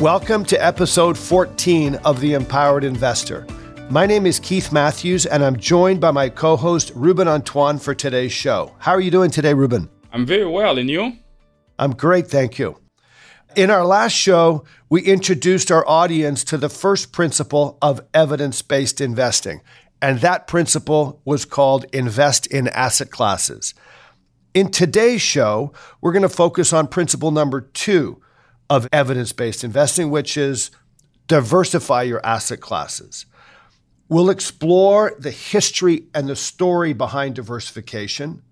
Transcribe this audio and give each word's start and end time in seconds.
Welcome 0.00 0.46
to 0.46 0.56
episode 0.56 1.18
14 1.18 1.96
of 1.96 2.20
The 2.22 2.32
Empowered 2.32 2.82
Investor. 2.82 3.46
My 3.90 4.06
name 4.06 4.24
is 4.24 4.40
Keith 4.40 4.72
Matthews, 4.72 5.26
and 5.26 5.44
I'm 5.44 5.58
joined 5.58 6.00
by 6.00 6.12
my 6.12 6.30
co 6.30 6.56
host, 6.56 6.92
Ruben 6.94 7.28
Antoine, 7.28 7.78
for 7.78 7.94
today's 7.94 8.32
show. 8.32 8.74
How 8.78 8.92
are 8.92 9.02
you 9.02 9.10
doing 9.10 9.30
today, 9.30 9.52
Ruben? 9.52 9.90
I'm 10.14 10.24
very 10.24 10.46
well, 10.46 10.78
and 10.78 10.88
you? 10.88 11.18
I'm 11.78 11.92
great, 11.92 12.28
thank 12.28 12.58
you. 12.58 12.78
In 13.54 13.68
our 13.70 13.84
last 13.84 14.12
show, 14.12 14.64
we 14.88 15.02
introduced 15.02 15.70
our 15.70 15.86
audience 15.86 16.42
to 16.44 16.56
the 16.56 16.70
first 16.70 17.12
principle 17.12 17.76
of 17.82 18.00
evidence 18.14 18.62
based 18.62 18.98
investing, 19.02 19.60
and 20.00 20.20
that 20.20 20.46
principle 20.46 21.20
was 21.26 21.44
called 21.44 21.84
invest 21.92 22.46
in 22.46 22.68
asset 22.68 23.10
classes. 23.10 23.74
In 24.58 24.72
today's 24.72 25.22
show, 25.22 25.72
we're 26.00 26.10
going 26.10 26.22
to 26.22 26.28
focus 26.28 26.72
on 26.72 26.88
principle 26.88 27.30
number 27.30 27.60
two 27.60 28.20
of 28.68 28.88
evidence 28.92 29.32
based 29.32 29.62
investing, 29.62 30.10
which 30.10 30.36
is 30.36 30.72
diversify 31.28 32.02
your 32.02 32.20
asset 32.26 32.60
classes. 32.60 33.26
We'll 34.08 34.30
explore 34.30 35.14
the 35.16 35.30
history 35.30 36.08
and 36.12 36.28
the 36.28 36.34
story 36.34 36.92
behind 36.92 37.36
diversification. 37.36 38.42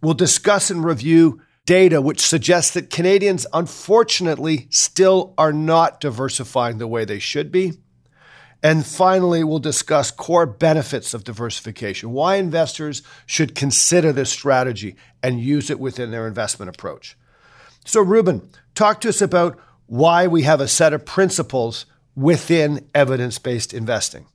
We'll 0.00 0.14
discuss 0.14 0.70
and 0.70 0.84
review 0.84 1.42
data 1.66 2.00
which 2.00 2.20
suggests 2.20 2.74
that 2.74 2.88
Canadians, 2.88 3.44
unfortunately, 3.52 4.68
still 4.70 5.34
are 5.36 5.52
not 5.52 6.00
diversifying 6.00 6.78
the 6.78 6.86
way 6.86 7.04
they 7.04 7.18
should 7.18 7.50
be. 7.50 7.72
And 8.62 8.84
finally, 8.84 9.44
we'll 9.44 9.60
discuss 9.60 10.10
core 10.10 10.46
benefits 10.46 11.14
of 11.14 11.24
diversification, 11.24 12.10
why 12.10 12.36
investors 12.36 13.02
should 13.24 13.54
consider 13.54 14.12
this 14.12 14.30
strategy 14.30 14.96
and 15.22 15.40
use 15.40 15.70
it 15.70 15.78
within 15.78 16.10
their 16.10 16.26
investment 16.26 16.68
approach. 16.68 17.16
So, 17.84 18.00
Ruben, 18.00 18.48
talk 18.74 19.00
to 19.02 19.10
us 19.10 19.22
about 19.22 19.58
why 19.86 20.26
we 20.26 20.42
have 20.42 20.60
a 20.60 20.68
set 20.68 20.92
of 20.92 21.06
principles 21.06 21.86
within 22.14 22.88
evidence 22.94 23.38
based 23.38 23.72
investing. 23.72 24.26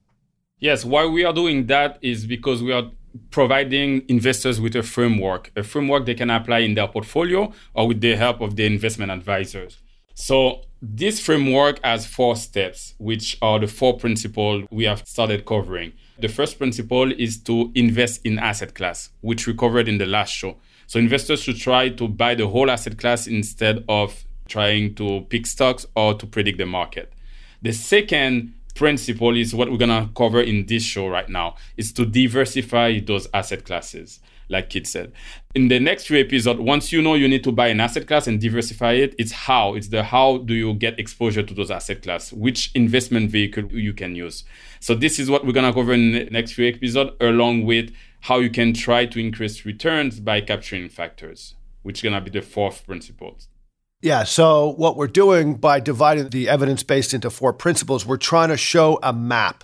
Yes, 0.60 0.86
why 0.86 1.06
we 1.06 1.26
are 1.26 1.34
doing 1.34 1.68
that 1.68 2.00
is 2.02 2.26
because 2.26 2.64
we 2.64 2.72
are 2.72 2.90
providing 3.30 4.04
investors 4.08 4.60
with 4.60 4.76
a 4.76 4.84
framework, 4.84 5.52
a 5.56 5.64
framework 5.64 6.06
they 6.06 6.16
can 6.16 6.30
apply 6.30 6.60
in 6.60 6.74
their 6.76 6.88
portfolio 6.88 7.52
or 7.74 7.90
with 7.90 8.00
the 8.00 8.16
help 8.16 8.40
of 8.42 8.56
their 8.56 8.68
investment 8.68 9.12
advisors. 9.12 9.80
So, 10.16 10.62
this 10.86 11.18
framework 11.18 11.80
has 11.82 12.06
four 12.06 12.36
steps, 12.36 12.94
which 12.98 13.38
are 13.42 13.58
the 13.58 13.68
four 13.68 13.98
principles 13.98 14.66
we 14.70 14.84
have 14.84 15.08
started 15.08 15.46
covering. 15.46 15.94
The 16.20 16.28
first 16.28 16.58
principle 16.58 17.10
is 17.14 17.42
to 17.44 17.72
invest 17.74 18.20
in 18.26 18.38
asset 18.38 18.76
class, 18.76 19.10
which 19.22 19.48
we 19.48 19.54
covered 19.54 19.88
in 19.88 19.98
the 19.98 20.06
last 20.06 20.34
show. 20.34 20.58
So 20.88 21.00
investors 21.00 21.42
should 21.42 21.56
try 21.56 21.88
to 21.88 22.10
buy 22.10 22.36
the 22.36 22.50
whole 22.50 22.70
asset 22.70 22.98
class 22.98 23.28
instead 23.28 23.86
of 23.88 24.26
trying 24.50 24.96
to 24.96 25.22
pick 25.30 25.48
stocks 25.48 25.86
or 25.96 26.16
to 26.16 26.28
predict 26.28 26.58
the 26.58 26.66
market. 26.66 27.14
The 27.62 27.72
second 27.72 28.54
principle 28.74 29.36
is 29.36 29.54
what 29.54 29.72
we're 29.72 29.78
to 29.78 30.10
cover 30.16 30.42
in 30.42 30.66
this 30.66 30.84
show 30.84 31.08
right 31.08 31.30
now 31.30 31.56
is 31.78 31.92
to 31.94 32.06
diversify 32.06 33.00
those 33.00 33.28
asset 33.34 33.66
classes 33.66 34.20
like 34.50 34.70
Kit 34.70 34.88
said. 34.88 35.12
In 35.56 35.68
the 35.68 35.80
next 35.80 36.08
few 36.08 36.20
episodes, 36.20 36.60
once 36.60 36.92
you 36.92 37.02
know 37.02 37.16
you 37.16 37.28
need 37.28 37.44
to 37.44 37.52
buy 37.52 37.68
an 37.68 37.80
asset 37.80 38.08
class 38.08 38.28
and 38.28 38.40
diversify 38.40 38.94
it, 38.94 39.16
it's 39.18 39.32
how. 39.32 39.74
It's 39.76 39.90
the 39.90 40.04
how 40.04 40.38
do 40.38 40.54
you 40.54 40.74
get 40.74 41.00
exposure 41.00 41.44
to 41.44 41.54
those 41.54 41.72
asset 41.72 42.02
class, 42.02 42.32
which 42.32 42.72
investment 42.74 43.30
vehicle 43.32 43.66
you 43.72 43.94
can 43.94 44.16
use. 44.16 44.44
So 44.80 44.96
this 44.96 45.20
is 45.20 45.30
what 45.30 45.46
we're 45.46 45.54
gonna 45.54 45.74
cover 45.74 45.94
in 45.94 46.12
the 46.14 46.26
next 46.26 46.54
few 46.54 46.68
episodes, 46.68 47.12
along 47.20 47.66
with 47.66 47.92
how 48.22 48.40
you 48.40 48.50
can 48.50 48.74
try 48.74 49.06
to 49.06 49.20
increase 49.20 49.66
returns 49.66 50.20
by 50.20 50.42
capturing 50.42 50.90
factors, 50.90 51.56
which 51.82 52.00
is 52.00 52.04
gonna 52.04 52.22
be 52.22 52.32
the 52.32 52.42
fourth 52.42 52.86
principle. 52.86 53.38
Yeah. 54.04 54.26
So, 54.26 54.74
what 54.74 54.98
we're 54.98 55.08
doing 55.08 55.56
by 55.56 55.80
dividing 55.80 56.28
the 56.28 56.50
evidence 56.50 56.84
based 56.84 57.14
into 57.14 57.30
four 57.30 57.54
principles, 57.54 58.06
we're 58.06 58.18
trying 58.18 58.50
to 58.50 58.58
show 58.58 59.00
a 59.02 59.14
map. 59.14 59.64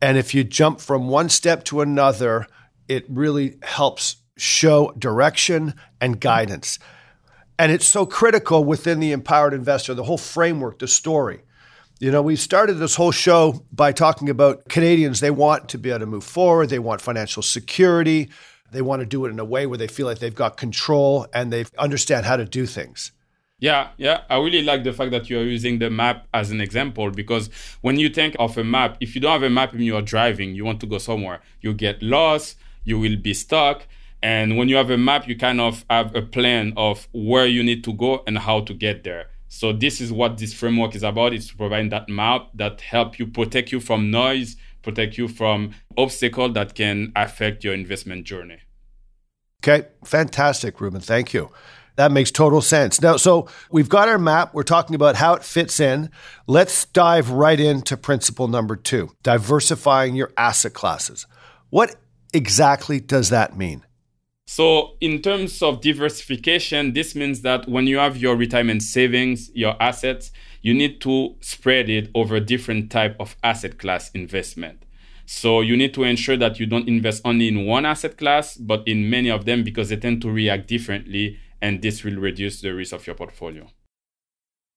And 0.00 0.18
if 0.18 0.34
you 0.34 0.42
jump 0.42 0.80
from 0.80 1.06
one 1.06 1.28
step 1.28 1.62
to 1.66 1.80
another, 1.80 2.48
it 2.88 3.04
really 3.08 3.58
helps 3.62 4.16
show 4.36 4.92
direction 4.98 5.74
and 6.00 6.20
guidance. 6.20 6.80
And 7.56 7.70
it's 7.70 7.86
so 7.86 8.04
critical 8.04 8.64
within 8.64 8.98
the 8.98 9.12
empowered 9.12 9.54
investor, 9.54 9.94
the 9.94 10.02
whole 10.02 10.18
framework, 10.18 10.80
the 10.80 10.88
story. 10.88 11.42
You 12.00 12.10
know, 12.10 12.20
we 12.20 12.34
started 12.34 12.74
this 12.74 12.96
whole 12.96 13.12
show 13.12 13.64
by 13.70 13.92
talking 13.92 14.28
about 14.28 14.68
Canadians. 14.68 15.20
They 15.20 15.30
want 15.30 15.68
to 15.68 15.78
be 15.78 15.90
able 15.90 16.00
to 16.00 16.06
move 16.06 16.24
forward, 16.24 16.68
they 16.68 16.80
want 16.80 17.00
financial 17.00 17.44
security, 17.44 18.28
they 18.72 18.82
want 18.82 19.00
to 19.00 19.06
do 19.06 19.24
it 19.24 19.30
in 19.30 19.38
a 19.38 19.44
way 19.44 19.66
where 19.68 19.78
they 19.78 19.86
feel 19.86 20.08
like 20.08 20.18
they've 20.18 20.34
got 20.34 20.56
control 20.56 21.28
and 21.32 21.52
they 21.52 21.64
understand 21.78 22.26
how 22.26 22.36
to 22.36 22.44
do 22.44 22.66
things. 22.66 23.12
Yeah, 23.62 23.90
yeah. 23.96 24.22
I 24.28 24.38
really 24.38 24.60
like 24.62 24.82
the 24.82 24.92
fact 24.92 25.12
that 25.12 25.30
you're 25.30 25.44
using 25.44 25.78
the 25.78 25.88
map 25.88 26.26
as 26.34 26.50
an 26.50 26.60
example 26.60 27.12
because 27.12 27.48
when 27.80 27.96
you 27.96 28.08
think 28.08 28.34
of 28.40 28.58
a 28.58 28.64
map, 28.64 28.96
if 28.98 29.14
you 29.14 29.20
don't 29.20 29.30
have 29.30 29.44
a 29.44 29.50
map 29.50 29.72
and 29.72 29.84
you're 29.84 30.02
driving, 30.02 30.56
you 30.56 30.64
want 30.64 30.80
to 30.80 30.86
go 30.86 30.98
somewhere, 30.98 31.42
you 31.60 31.72
get 31.72 32.02
lost, 32.02 32.58
you 32.82 32.98
will 32.98 33.14
be 33.14 33.32
stuck. 33.32 33.86
And 34.20 34.56
when 34.56 34.68
you 34.68 34.74
have 34.74 34.90
a 34.90 34.98
map, 34.98 35.28
you 35.28 35.36
kind 35.36 35.60
of 35.60 35.84
have 35.88 36.12
a 36.16 36.22
plan 36.22 36.72
of 36.76 37.06
where 37.12 37.46
you 37.46 37.62
need 37.62 37.84
to 37.84 37.92
go 37.92 38.24
and 38.26 38.36
how 38.36 38.62
to 38.62 38.74
get 38.74 39.04
there. 39.04 39.26
So 39.46 39.72
this 39.72 40.00
is 40.00 40.10
what 40.10 40.38
this 40.38 40.52
framework 40.52 40.96
is 40.96 41.04
about. 41.04 41.32
It's 41.32 41.46
to 41.50 41.56
provide 41.56 41.88
that 41.90 42.08
map 42.08 42.48
that 42.54 42.80
help 42.80 43.20
you 43.20 43.28
protect 43.28 43.70
you 43.70 43.78
from 43.78 44.10
noise, 44.10 44.56
protect 44.82 45.18
you 45.18 45.28
from 45.28 45.70
obstacle 45.96 46.52
that 46.54 46.74
can 46.74 47.12
affect 47.14 47.62
your 47.62 47.74
investment 47.74 48.24
journey. 48.24 48.58
Okay, 49.62 49.86
fantastic, 50.04 50.80
Ruben. 50.80 51.00
Thank 51.00 51.32
you. 51.32 51.52
That 51.96 52.10
makes 52.10 52.30
total 52.30 52.62
sense. 52.62 53.00
Now, 53.00 53.16
so 53.16 53.48
we've 53.70 53.88
got 53.88 54.08
our 54.08 54.18
map. 54.18 54.54
We're 54.54 54.62
talking 54.62 54.94
about 54.94 55.16
how 55.16 55.34
it 55.34 55.44
fits 55.44 55.78
in. 55.78 56.10
Let's 56.46 56.86
dive 56.86 57.30
right 57.30 57.60
into 57.60 57.96
principle 57.96 58.48
number 58.48 58.76
two 58.76 59.10
diversifying 59.22 60.14
your 60.14 60.32
asset 60.36 60.72
classes. 60.72 61.26
What 61.70 61.96
exactly 62.32 63.00
does 63.00 63.28
that 63.30 63.56
mean? 63.56 63.84
So, 64.46 64.96
in 65.00 65.22
terms 65.22 65.62
of 65.62 65.80
diversification, 65.80 66.92
this 66.92 67.14
means 67.14 67.42
that 67.42 67.68
when 67.68 67.86
you 67.86 67.98
have 67.98 68.16
your 68.16 68.36
retirement 68.36 68.82
savings, 68.82 69.50
your 69.54 69.80
assets, 69.80 70.30
you 70.60 70.74
need 70.74 71.00
to 71.02 71.36
spread 71.40 71.88
it 71.88 72.10
over 72.14 72.38
different 72.40 72.90
type 72.90 73.16
of 73.18 73.36
asset 73.42 73.78
class 73.78 74.10
investment. 74.10 74.84
So, 75.24 75.60
you 75.60 75.76
need 75.76 75.94
to 75.94 76.02
ensure 76.02 76.36
that 76.36 76.58
you 76.58 76.66
don't 76.66 76.88
invest 76.88 77.22
only 77.24 77.48
in 77.48 77.64
one 77.64 77.86
asset 77.86 78.18
class, 78.18 78.56
but 78.56 78.86
in 78.86 79.08
many 79.08 79.30
of 79.30 79.44
them 79.44 79.62
because 79.62 79.88
they 79.88 79.96
tend 79.96 80.20
to 80.22 80.30
react 80.30 80.68
differently, 80.68 81.38
and 81.62 81.80
this 81.80 82.04
will 82.04 82.16
reduce 82.16 82.60
the 82.60 82.74
risk 82.74 82.92
of 82.92 83.06
your 83.06 83.16
portfolio. 83.16 83.68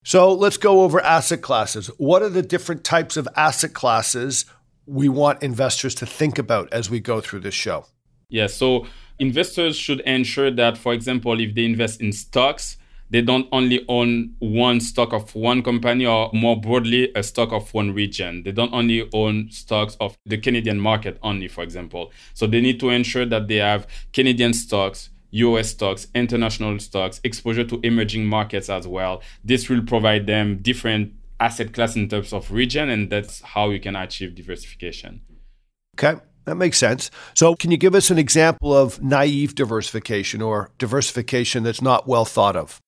So, 0.05 0.31
let's 0.31 0.57
go 0.57 0.83
over 0.83 1.01
asset 1.01 1.41
classes. 1.41 1.87
What 1.97 2.21
are 2.21 2.29
the 2.29 2.43
different 2.43 2.83
types 2.83 3.17
of 3.17 3.27
asset 3.35 3.73
classes 3.73 4.45
we 4.85 5.09
want 5.09 5.41
investors 5.41 5.95
to 5.95 6.05
think 6.05 6.37
about 6.37 6.71
as 6.71 6.91
we 6.91 6.99
go 6.99 7.19
through 7.19 7.39
this 7.39 7.55
show? 7.55 7.87
Yeah, 8.29 8.45
so 8.47 8.85
investors 9.17 9.75
should 9.75 10.01
ensure 10.01 10.51
that, 10.51 10.77
for 10.77 10.93
example, 10.93 11.39
if 11.39 11.55
they 11.55 11.65
invest 11.65 12.01
in 12.01 12.11
stocks, 12.11 12.77
they 13.09 13.21
don't 13.21 13.47
only 13.51 13.85
own 13.87 14.35
one 14.39 14.79
stock 14.79 15.13
of 15.13 15.33
one 15.35 15.61
company 15.61 16.05
or 16.05 16.29
more 16.33 16.59
broadly 16.59 17.11
a 17.15 17.23
stock 17.23 17.51
of 17.51 17.73
one 17.73 17.93
region. 17.93 18.43
They 18.43 18.51
don't 18.51 18.73
only 18.73 19.07
own 19.13 19.49
stocks 19.51 19.95
of 19.99 20.17
the 20.25 20.37
Canadian 20.37 20.79
market 20.79 21.17
only, 21.21 21.47
for 21.47 21.63
example. 21.63 22.11
So 22.33 22.47
they 22.47 22.61
need 22.61 22.79
to 22.79 22.89
ensure 22.89 23.25
that 23.27 23.47
they 23.47 23.57
have 23.57 23.87
Canadian 24.11 24.53
stocks, 24.53 25.09
US 25.35 25.71
stocks, 25.71 26.07
international 26.15 26.79
stocks, 26.79 27.19
exposure 27.23 27.65
to 27.65 27.79
emerging 27.83 28.25
markets 28.25 28.69
as 28.69 28.87
well. 28.87 29.21
This 29.43 29.69
will 29.69 29.83
provide 29.83 30.27
them 30.27 30.59
different 30.61 31.13
asset 31.39 31.73
class 31.73 31.95
in 31.95 32.07
terms 32.07 32.31
of 32.31 32.51
region, 32.51 32.89
and 32.89 33.09
that's 33.09 33.41
how 33.41 33.69
you 33.69 33.79
can 33.79 33.95
achieve 33.95 34.35
diversification. 34.35 35.21
Okay. 35.97 36.19
That 36.45 36.55
makes 36.55 36.77
sense. 36.77 37.09
So, 37.33 37.55
can 37.55 37.71
you 37.71 37.77
give 37.77 37.95
us 37.95 38.11
an 38.11 38.19
example 38.19 38.75
of 38.75 39.01
naive 39.01 39.55
diversification 39.55 40.43
or 40.43 40.69
diversification 40.77 41.63
that's 41.63 41.81
not 41.81 42.07
well 42.07 42.23
thought 42.25 42.55
of? 42.55 42.79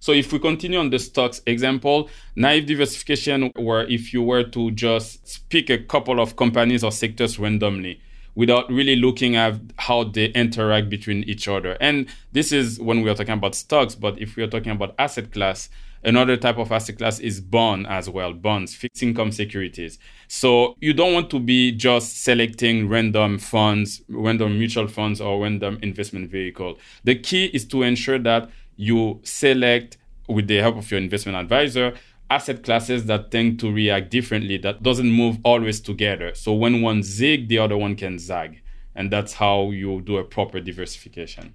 So, 0.00 0.12
if 0.12 0.30
we 0.30 0.38
continue 0.38 0.78
on 0.78 0.90
the 0.90 0.98
stocks 0.98 1.40
example, 1.46 2.10
naive 2.36 2.66
diversification, 2.66 3.50
where 3.56 3.86
if 3.86 4.12
you 4.12 4.22
were 4.22 4.44
to 4.44 4.70
just 4.72 5.48
pick 5.48 5.70
a 5.70 5.78
couple 5.78 6.20
of 6.20 6.36
companies 6.36 6.84
or 6.84 6.92
sectors 6.92 7.38
randomly, 7.38 8.00
without 8.38 8.70
really 8.70 8.94
looking 8.94 9.34
at 9.34 9.56
how 9.78 10.04
they 10.04 10.26
interact 10.26 10.88
between 10.88 11.24
each 11.24 11.48
other. 11.48 11.76
And 11.80 12.06
this 12.30 12.52
is 12.52 12.78
when 12.78 13.02
we 13.02 13.10
are 13.10 13.14
talking 13.14 13.34
about 13.34 13.56
stocks, 13.56 13.96
but 13.96 14.16
if 14.20 14.36
we 14.36 14.44
are 14.44 14.46
talking 14.46 14.70
about 14.70 14.94
asset 14.96 15.32
class, 15.32 15.68
Another 16.04 16.36
type 16.36 16.58
of 16.58 16.70
asset 16.70 16.96
class 16.96 17.18
is 17.18 17.40
bond 17.40 17.88
as 17.88 18.08
well, 18.08 18.32
bonds, 18.32 18.72
fixed 18.72 19.02
income 19.02 19.32
securities. 19.32 19.98
So 20.28 20.76
you 20.78 20.94
don't 20.94 21.12
want 21.12 21.28
to 21.30 21.40
be 21.40 21.72
just 21.72 22.22
selecting 22.22 22.88
random 22.88 23.36
funds, 23.38 24.02
random 24.08 24.56
mutual 24.60 24.86
funds 24.86 25.20
or 25.20 25.42
random 25.42 25.80
investment 25.82 26.30
vehicle. 26.30 26.78
The 27.02 27.16
key 27.16 27.46
is 27.46 27.64
to 27.66 27.82
ensure 27.82 28.20
that 28.20 28.48
you 28.76 29.18
select 29.24 29.98
with 30.28 30.46
the 30.46 30.58
help 30.58 30.76
of 30.76 30.88
your 30.88 31.00
investment 31.00 31.36
advisor 31.36 31.94
asset 32.30 32.62
classes 32.62 33.06
that 33.06 33.30
tend 33.30 33.58
to 33.60 33.72
react 33.72 34.10
differently 34.10 34.58
that 34.58 34.82
doesn't 34.82 35.10
move 35.10 35.38
always 35.44 35.80
together. 35.80 36.34
So 36.34 36.52
when 36.52 36.82
one 36.82 37.02
zig, 37.02 37.48
the 37.48 37.58
other 37.58 37.76
one 37.76 37.96
can 37.96 38.18
zag. 38.18 38.62
And 38.94 39.10
that's 39.10 39.34
how 39.34 39.70
you 39.70 40.00
do 40.00 40.16
a 40.16 40.24
proper 40.24 40.60
diversification. 40.60 41.54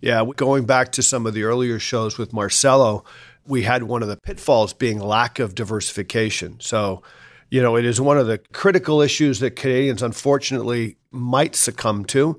Yeah, 0.00 0.24
going 0.36 0.64
back 0.64 0.92
to 0.92 1.02
some 1.02 1.26
of 1.26 1.34
the 1.34 1.42
earlier 1.42 1.78
shows 1.78 2.16
with 2.16 2.32
Marcelo, 2.32 3.04
we 3.44 3.62
had 3.62 3.82
one 3.82 4.02
of 4.02 4.08
the 4.08 4.16
pitfalls 4.16 4.72
being 4.72 4.98
lack 4.98 5.38
of 5.38 5.54
diversification. 5.54 6.58
So, 6.60 7.02
you 7.50 7.60
know, 7.60 7.76
it 7.76 7.84
is 7.84 8.00
one 8.00 8.16
of 8.16 8.26
the 8.26 8.38
critical 8.52 9.02
issues 9.02 9.40
that 9.40 9.56
Canadians 9.56 10.02
unfortunately 10.02 10.96
might 11.10 11.54
succumb 11.54 12.04
to. 12.06 12.38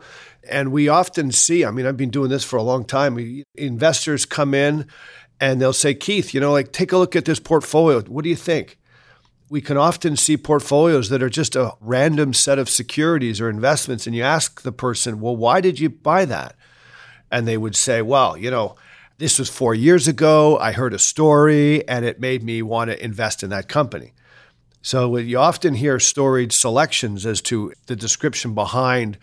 And 0.49 0.71
we 0.71 0.87
often 0.87 1.31
see, 1.31 1.65
I 1.65 1.71
mean, 1.71 1.85
I've 1.85 1.97
been 1.97 2.09
doing 2.09 2.29
this 2.29 2.43
for 2.43 2.57
a 2.57 2.63
long 2.63 2.85
time. 2.85 3.43
Investors 3.55 4.25
come 4.25 4.53
in 4.53 4.87
and 5.41 5.59
they'll 5.59 5.73
say, 5.73 5.95
Keith, 5.95 6.35
you 6.35 6.39
know, 6.39 6.51
like, 6.51 6.71
take 6.71 6.91
a 6.91 6.97
look 6.97 7.15
at 7.15 7.25
this 7.25 7.39
portfolio. 7.39 7.99
What 8.01 8.23
do 8.23 8.29
you 8.29 8.35
think? 8.35 8.77
We 9.49 9.59
can 9.59 9.75
often 9.75 10.15
see 10.15 10.38
portfolios 10.38 11.09
that 11.09 11.23
are 11.23 11.29
just 11.29 11.55
a 11.55 11.73
random 11.81 12.33
set 12.33 12.59
of 12.59 12.69
securities 12.69 13.41
or 13.41 13.49
investments. 13.49 14.05
And 14.05 14.15
you 14.15 14.21
ask 14.21 14.61
the 14.61 14.71
person, 14.71 15.19
well, 15.19 15.35
why 15.35 15.59
did 15.59 15.79
you 15.79 15.89
buy 15.89 16.25
that? 16.25 16.55
And 17.31 17.47
they 17.47 17.57
would 17.57 17.75
say, 17.75 18.03
well, 18.03 18.38
you 18.38 18.51
know, 18.51 18.75
this 19.17 19.39
was 19.39 19.49
four 19.49 19.73
years 19.73 20.07
ago. 20.07 20.57
I 20.59 20.73
heard 20.73 20.93
a 20.93 20.99
story 20.99 21.88
and 21.88 22.05
it 22.05 22.19
made 22.19 22.43
me 22.43 22.61
want 22.61 22.91
to 22.91 23.03
invest 23.03 23.41
in 23.41 23.49
that 23.49 23.67
company. 23.67 24.13
So 24.83 25.17
you 25.17 25.38
often 25.38 25.73
hear 25.73 25.99
storied 25.99 26.53
selections 26.53 27.25
as 27.25 27.41
to 27.43 27.73
the 27.88 27.95
description 27.95 28.53
behind 28.53 29.17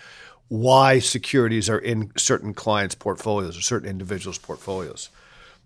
why 0.49 0.99
securities 0.99 1.71
are 1.71 1.79
in 1.79 2.13
certain 2.17 2.55
clients' 2.55 2.95
portfolios 2.95 3.57
or 3.57 3.61
certain 3.61 3.89
individuals' 3.89 4.39
portfolios. 4.39 5.11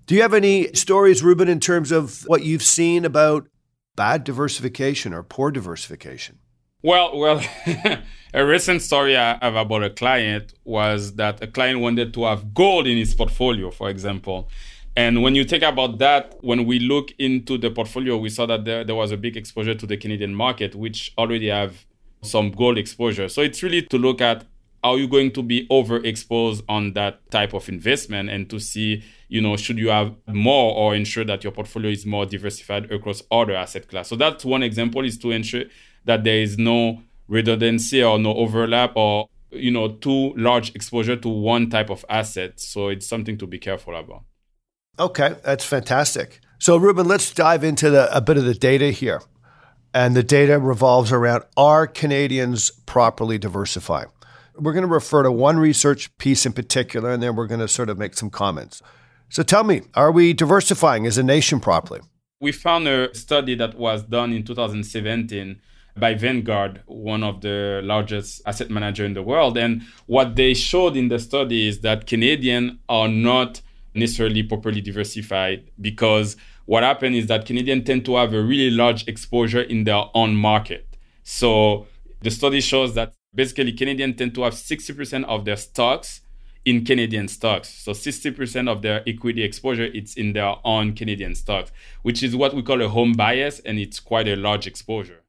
Do 0.07 0.15
you 0.15 0.23
have 0.23 0.35
any 0.35 0.73
stories, 0.75 1.23
Ruben, 1.23 1.49
in 1.49 1.61
terms 1.61 1.93
of 1.93 2.23
what 2.27 2.43
you've 2.43 2.63
seen 2.63 3.05
about 3.05 3.49
bad 3.95 4.25
diversification 4.25 5.13
or 5.13 5.23
poor 5.23 5.51
diversification? 5.51 6.39
Well, 6.83 7.17
well, 7.17 7.41
a 8.35 8.45
recent 8.45 8.83
story 8.83 9.17
I 9.17 9.39
have 9.41 9.55
about 9.55 9.85
a 9.85 9.91
client 9.91 10.55
was 10.65 11.15
that 11.15 11.41
a 11.41 11.47
client 11.47 11.79
wanted 11.79 12.13
to 12.15 12.25
have 12.25 12.53
gold 12.53 12.89
in 12.89 12.97
his 12.97 13.15
portfolio, 13.15 13.71
for 13.71 13.89
example. 13.89 14.49
And 14.97 15.23
when 15.23 15.37
you 15.37 15.45
think 15.45 15.63
about 15.63 15.99
that, 15.99 16.37
when 16.41 16.67
we 16.67 16.81
look 16.81 17.13
into 17.19 17.57
the 17.57 17.71
portfolio, 17.71 18.17
we 18.17 18.29
saw 18.29 18.47
that 18.47 18.65
there, 18.65 18.83
there 18.85 18.97
was 18.97 19.13
a 19.13 19.17
big 19.17 19.37
exposure 19.37 19.75
to 19.75 19.87
the 19.87 19.97
Canadian 19.97 20.35
market, 20.35 20.75
which 20.75 21.13
already 21.17 21.49
have 21.49 21.87
some 22.23 22.51
gold 22.51 22.77
exposure. 22.77 23.29
So 23.29 23.41
it's 23.41 23.63
really 23.63 23.83
to 23.83 23.99
look 23.99 24.21
at 24.21 24.45
are 24.83 24.99
you 24.99 25.07
going 25.07 25.31
to 25.33 25.43
be 25.43 25.67
overexposed 25.69 26.63
on 26.69 26.93
that 26.95 27.31
type 27.31 27.55
of 27.55 27.69
investment 27.69 28.29
and 28.29 28.51
to 28.51 28.59
see, 28.59 29.03
you 29.29 29.41
know, 29.41 29.57
should 29.57 29.79
you 29.79 29.91
have 29.91 30.15
more 30.27 30.75
or 30.75 30.95
ensure 30.95 31.25
that 31.25 31.45
your 31.45 31.53
portfolio 31.53 31.91
is 31.91 32.05
more 32.05 32.27
diversified 32.27 32.91
across 32.91 33.23
other 33.31 33.55
asset 33.55 33.89
class. 33.89 34.09
So 34.09 34.17
that's 34.17 34.45
one 34.45 34.63
example 34.63 35.05
is 35.05 35.19
to 35.19 35.31
ensure 35.31 35.65
that 36.05 36.25
there 36.25 36.41
is 36.41 36.59
no 36.59 37.03
redundancy 37.29 38.03
or 38.03 38.19
no 38.19 38.35
overlap 38.35 38.97
or 38.97 39.29
you 39.53 39.71
know 39.71 39.89
too 39.89 40.35
large 40.37 40.75
exposure 40.75 41.17
to 41.17 41.29
one 41.29 41.71
type 41.71 41.91
of 41.91 42.05
asset. 42.09 42.59
So 42.59 42.89
it's 42.89 43.07
something 43.07 43.39
to 43.39 43.47
be 43.47 43.59
careful 43.59 43.95
about. 43.95 44.25
Okay 44.99 45.37
that's 45.45 45.65
fantastic. 45.65 46.41
So 46.59 46.77
ruben 46.77 47.07
let's 47.07 47.33
dive 47.33 47.63
into 47.63 47.91
the, 47.91 48.15
a 48.15 48.21
bit 48.21 48.37
of 48.37 48.45
the 48.45 48.55
data 48.55 48.91
here. 48.91 49.23
And 49.95 50.17
the 50.17 50.23
data 50.23 50.59
revolves 50.59 51.13
around 51.13 51.45
are 51.57 51.87
canadians 51.87 52.71
properly 52.87 53.37
diversifying 53.37 54.09
we're 54.57 54.73
going 54.73 54.87
to 54.87 54.89
refer 54.89 55.23
to 55.23 55.33
one 55.33 55.59
research 55.59 56.17
piece 56.19 56.47
in 56.47 56.53
particular 56.53 57.13
and 57.13 57.23
then 57.23 57.37
we're 57.37 57.47
going 57.47 57.61
to 57.61 57.69
sort 57.69 57.89
of 57.89 57.99
make 57.99 58.15
some 58.15 58.31
comments 58.31 58.83
so 59.29 59.43
tell 59.43 59.65
me 59.65 59.83
are 59.95 60.13
we 60.13 60.33
diversifying 60.33 61.07
as 61.07 61.19
a 61.19 61.23
nation 61.23 61.61
properly 61.61 62.01
we 62.41 62.53
found 62.53 62.89
a 62.89 63.15
study 63.15 63.55
that 63.55 63.77
was 63.79 64.03
done 64.03 64.33
in 64.33 64.45
2017 64.45 65.61
by 65.97 66.15
Vanguard, 66.15 66.83
one 66.87 67.23
of 67.23 67.41
the 67.41 67.81
largest 67.85 68.43
asset 68.47 68.71
manager 68.71 69.05
in 69.05 69.15
the 69.15 69.23
world. 69.23 69.59
And 69.59 69.83
what 70.07 70.37
they 70.37 70.55
showed 70.55 70.97
in 70.97 71.09
the 71.09 71.19
study 71.19 71.69
is 71.69 71.81
that 71.81 72.07
Canadians 72.07 72.73
are 72.89 73.09
not 73.09 73.61
necessarily 73.95 74.43
properly 74.43 74.81
diversified 74.81 75.71
because 75.81 76.37
what 76.65 76.83
happened 76.83 77.15
is 77.15 77.27
that 77.27 77.45
Canadians 77.45 77.85
tend 77.85 78.05
to 78.07 78.17
have 78.17 78.33
a 78.33 78.43
really 78.43 78.71
large 78.71 79.07
exposure 79.07 79.61
in 79.61 79.85
their 79.85 80.05
own 80.15 80.35
market. 80.35 80.97
So 81.25 81.87
the 82.23 82.31
study 82.31 82.61
shows 82.61 82.95
that 82.95 83.15
basically 83.35 83.73
Canadians 83.73 84.17
tend 84.17 84.35
to 84.35 84.43
have 84.43 84.55
60% 84.55 85.25
of 85.25 85.45
their 85.45 85.57
stocks 85.57 86.21
in 86.65 86.85
Canadian 86.85 87.29
stocks. 87.29 87.69
So 87.69 87.93
60% 87.93 88.71
of 88.71 88.83
their 88.83 89.03
equity 89.07 89.43
exposure 89.43 89.85
it's 89.85 90.15
in 90.15 90.33
their 90.33 90.55
own 90.65 90.95
Canadian 90.95 91.35
stocks, 91.35 91.73
which 92.03 92.23
is 92.23 92.37
what 92.37 92.55
we 92.55 92.63
call 92.63 92.81
a 92.83 92.89
home 92.89 93.13
bias 93.13 93.61
and 93.61 93.79
it's 93.79 94.01
quite 94.01 94.29
a 94.29 94.37
large 94.37 94.67
exposure. 94.67 95.23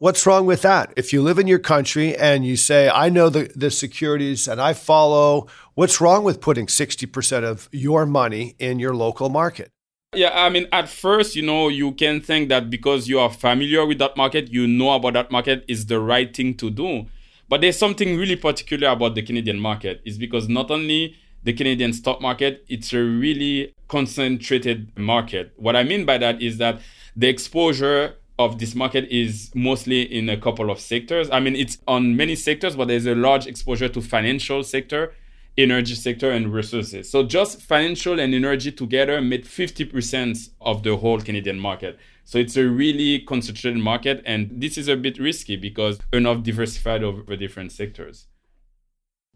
What's 0.00 0.24
wrong 0.26 0.46
with 0.46 0.62
that? 0.62 0.92
If 0.96 1.12
you 1.12 1.22
live 1.22 1.40
in 1.40 1.48
your 1.48 1.58
country 1.58 2.16
and 2.16 2.46
you 2.46 2.56
say, 2.56 2.88
I 2.88 3.08
know 3.08 3.30
the, 3.30 3.50
the 3.56 3.68
securities 3.68 4.46
and 4.46 4.60
I 4.60 4.72
follow, 4.72 5.48
what's 5.74 6.00
wrong 6.00 6.22
with 6.22 6.40
putting 6.40 6.66
60% 6.66 7.42
of 7.42 7.68
your 7.72 8.06
money 8.06 8.54
in 8.60 8.78
your 8.78 8.94
local 8.94 9.28
market? 9.28 9.72
Yeah, 10.14 10.30
I 10.32 10.50
mean, 10.50 10.68
at 10.72 10.88
first, 10.88 11.34
you 11.34 11.42
know, 11.42 11.68
you 11.68 11.92
can 11.92 12.20
think 12.20 12.48
that 12.48 12.70
because 12.70 13.08
you 13.08 13.18
are 13.18 13.28
familiar 13.28 13.84
with 13.84 13.98
that 13.98 14.16
market, 14.16 14.52
you 14.52 14.68
know 14.68 14.92
about 14.92 15.14
that 15.14 15.32
market 15.32 15.64
is 15.66 15.86
the 15.86 15.98
right 15.98 16.34
thing 16.34 16.54
to 16.58 16.70
do. 16.70 17.06
But 17.48 17.60
there's 17.60 17.78
something 17.78 18.16
really 18.16 18.36
particular 18.36 18.88
about 18.88 19.14
the 19.14 19.22
Canadian 19.22 19.58
market, 19.58 20.00
is 20.04 20.18
because 20.18 20.48
not 20.48 20.70
only 20.70 21.16
the 21.44 21.52
Canadian 21.52 21.92
stock 21.92 22.20
market, 22.20 22.64
it's 22.68 22.92
a 22.92 23.02
really 23.02 23.72
concentrated 23.88 24.96
market. 24.98 25.52
What 25.56 25.76
I 25.76 25.82
mean 25.82 26.04
by 26.04 26.18
that 26.18 26.42
is 26.42 26.58
that 26.58 26.80
the 27.16 27.28
exposure 27.28 28.14
of 28.38 28.58
this 28.58 28.74
market 28.74 29.08
is 29.10 29.50
mostly 29.54 30.02
in 30.02 30.28
a 30.28 30.36
couple 30.36 30.70
of 30.70 30.78
sectors. 30.78 31.28
I 31.30 31.40
mean, 31.40 31.56
it's 31.56 31.78
on 31.88 32.16
many 32.16 32.36
sectors, 32.36 32.76
but 32.76 32.88
there's 32.88 33.06
a 33.06 33.14
large 33.14 33.46
exposure 33.46 33.88
to 33.88 34.00
financial 34.00 34.62
sector, 34.62 35.14
energy 35.58 35.94
sector, 35.94 36.30
and 36.30 36.52
resources. 36.52 37.10
So 37.10 37.24
just 37.24 37.60
financial 37.60 38.18
and 38.20 38.32
energy 38.32 38.72
together 38.72 39.20
made 39.20 39.44
50% 39.44 40.50
of 40.60 40.82
the 40.84 40.96
whole 40.96 41.20
Canadian 41.20 41.58
market. 41.58 41.98
So 42.24 42.38
it's 42.38 42.56
a 42.56 42.66
really 42.66 43.20
concentrated 43.20 43.82
market, 43.82 44.22
and 44.24 44.50
this 44.52 44.78
is 44.78 44.88
a 44.88 44.96
bit 44.96 45.18
risky 45.18 45.56
because 45.56 45.98
enough 46.12 46.42
diversified 46.42 47.02
over 47.02 47.36
different 47.36 47.72
sectors. 47.72 48.26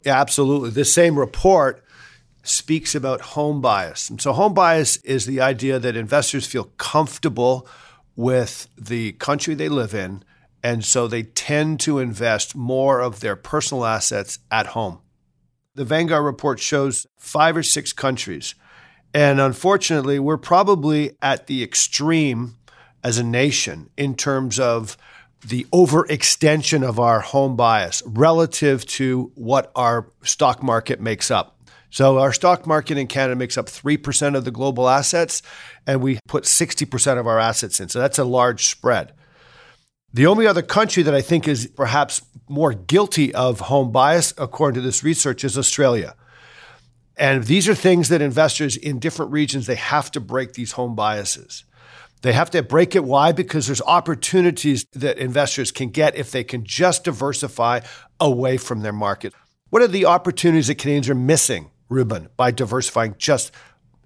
Yeah, 0.05 0.21
absolutely. 0.21 0.71
The 0.71 0.85
same 0.85 1.19
report 1.19 1.85
speaks 2.43 2.95
about 2.95 3.21
home 3.21 3.61
bias. 3.61 4.11
And 4.11 4.21
so 4.21 4.33
home 4.33 4.53
bias 4.53 4.97
is 4.99 5.27
the 5.27 5.41
idea 5.41 5.79
that 5.79 5.97
investors 5.97 6.47
feel 6.47 6.65
comfortable 6.77 7.67
with 8.17 8.69
the 8.77 9.13
country 9.13 9.55
they 9.55 9.69
live 9.69 9.95
in, 9.95 10.23
and 10.63 10.85
so 10.85 11.09
they 11.09 11.23
tend 11.23 11.81
to 11.81 11.99
invest 11.99 12.55
more 12.55 13.01
of 13.01 13.21
their 13.21 13.37
personal 13.37 13.85
assets 13.85 14.39
at 14.51 14.69
home. 14.69 14.99
The 15.75 15.85
Vanguard 15.87 16.25
report 16.25 16.61
shows 16.61 17.07
five 17.17 17.57
or 17.57 17.63
six 17.63 17.95
countries, 17.95 18.55
and 19.15 19.41
unfortunately, 19.41 20.19
we're 20.19 20.37
probably 20.37 21.17
at 21.23 21.47
the 21.47 21.63
extreme 21.63 22.57
as 23.03 23.17
a 23.17 23.25
nation 23.25 23.89
in 23.97 24.15
terms 24.15 24.61
of 24.61 24.99
the 25.45 25.65
overextension 25.73 26.87
of 26.87 27.01
our 27.01 27.21
home 27.21 27.57
bias 27.57 28.03
relative 28.05 28.85
to 28.87 29.33
what 29.35 29.73
our 29.75 30.11
stock 30.23 30.63
market 30.63 31.01
makes 31.01 31.31
up. 31.31 31.59
So 31.89 32.19
our 32.19 32.33
stock 32.33 32.67
market 32.67 32.97
in 32.97 33.07
Canada 33.07 33.37
makes 33.37 33.57
up 33.57 33.67
3% 33.67 34.37
of 34.37 34.45
the 34.45 34.51
global 34.51 34.89
assets, 34.89 35.43
and 35.87 36.03
we 36.03 36.19
put 36.29 36.45
60% 36.45 37.19
of 37.19 37.27
our 37.27 37.39
assets 37.39 37.81
in. 37.81 37.89
So 37.89 37.99
that's 37.99 38.19
a 38.19 38.25
large 38.25 38.67
spread. 38.67 39.13
The 40.15 40.27
only 40.27 40.47
other 40.47 40.63
country 40.63 41.03
that 41.05 41.15
I 41.15 41.23
think 41.23 41.49
is 41.49 41.67
perhaps 41.67 42.21
more 42.49 42.75
guilty 42.75 43.35
of 43.35 43.61
home 43.61 43.93
bias, 43.93 44.35
according 44.37 44.75
to 44.75 44.87
this 44.87 45.03
research, 45.03 45.43
is 45.43 45.57
Australia. 45.57 46.15
And 47.17 47.45
these 47.45 47.69
are 47.69 47.75
things 47.75 48.11
that 48.11 48.21
investors 48.21 48.77
in 48.77 48.99
different 48.99 49.33
regions, 49.33 49.67
they 49.67 49.75
have 49.75 50.11
to 50.13 50.21
break 50.21 50.53
these 50.53 50.73
home 50.73 50.95
biases. 50.95 51.65
They 52.21 52.33
have 52.33 52.51
to 52.51 52.63
break 52.63 52.95
it. 52.95 53.05
Why? 53.05 53.33
Because 53.33 53.67
there's 53.67 53.83
opportunities 53.83 54.85
that 54.93 55.19
investors 55.19 55.73
can 55.73 55.89
get 55.89 56.15
if 56.15 56.31
they 56.31 56.45
can 56.45 56.65
just 56.65 57.05
diversify 57.05 57.81
away 58.21 58.59
from 58.59 58.83
their 58.83 58.93
market. 58.93 59.35
What 59.71 59.83
are 59.83 59.89
the 59.89 60.07
opportunities 60.07 60.69
that 60.69 60.77
Canadians 60.77 61.09
are 61.09 61.15
missing 61.15 61.71
Ruben, 61.89 62.29
by 62.37 62.51
diversifying 62.51 63.17
just 63.19 63.51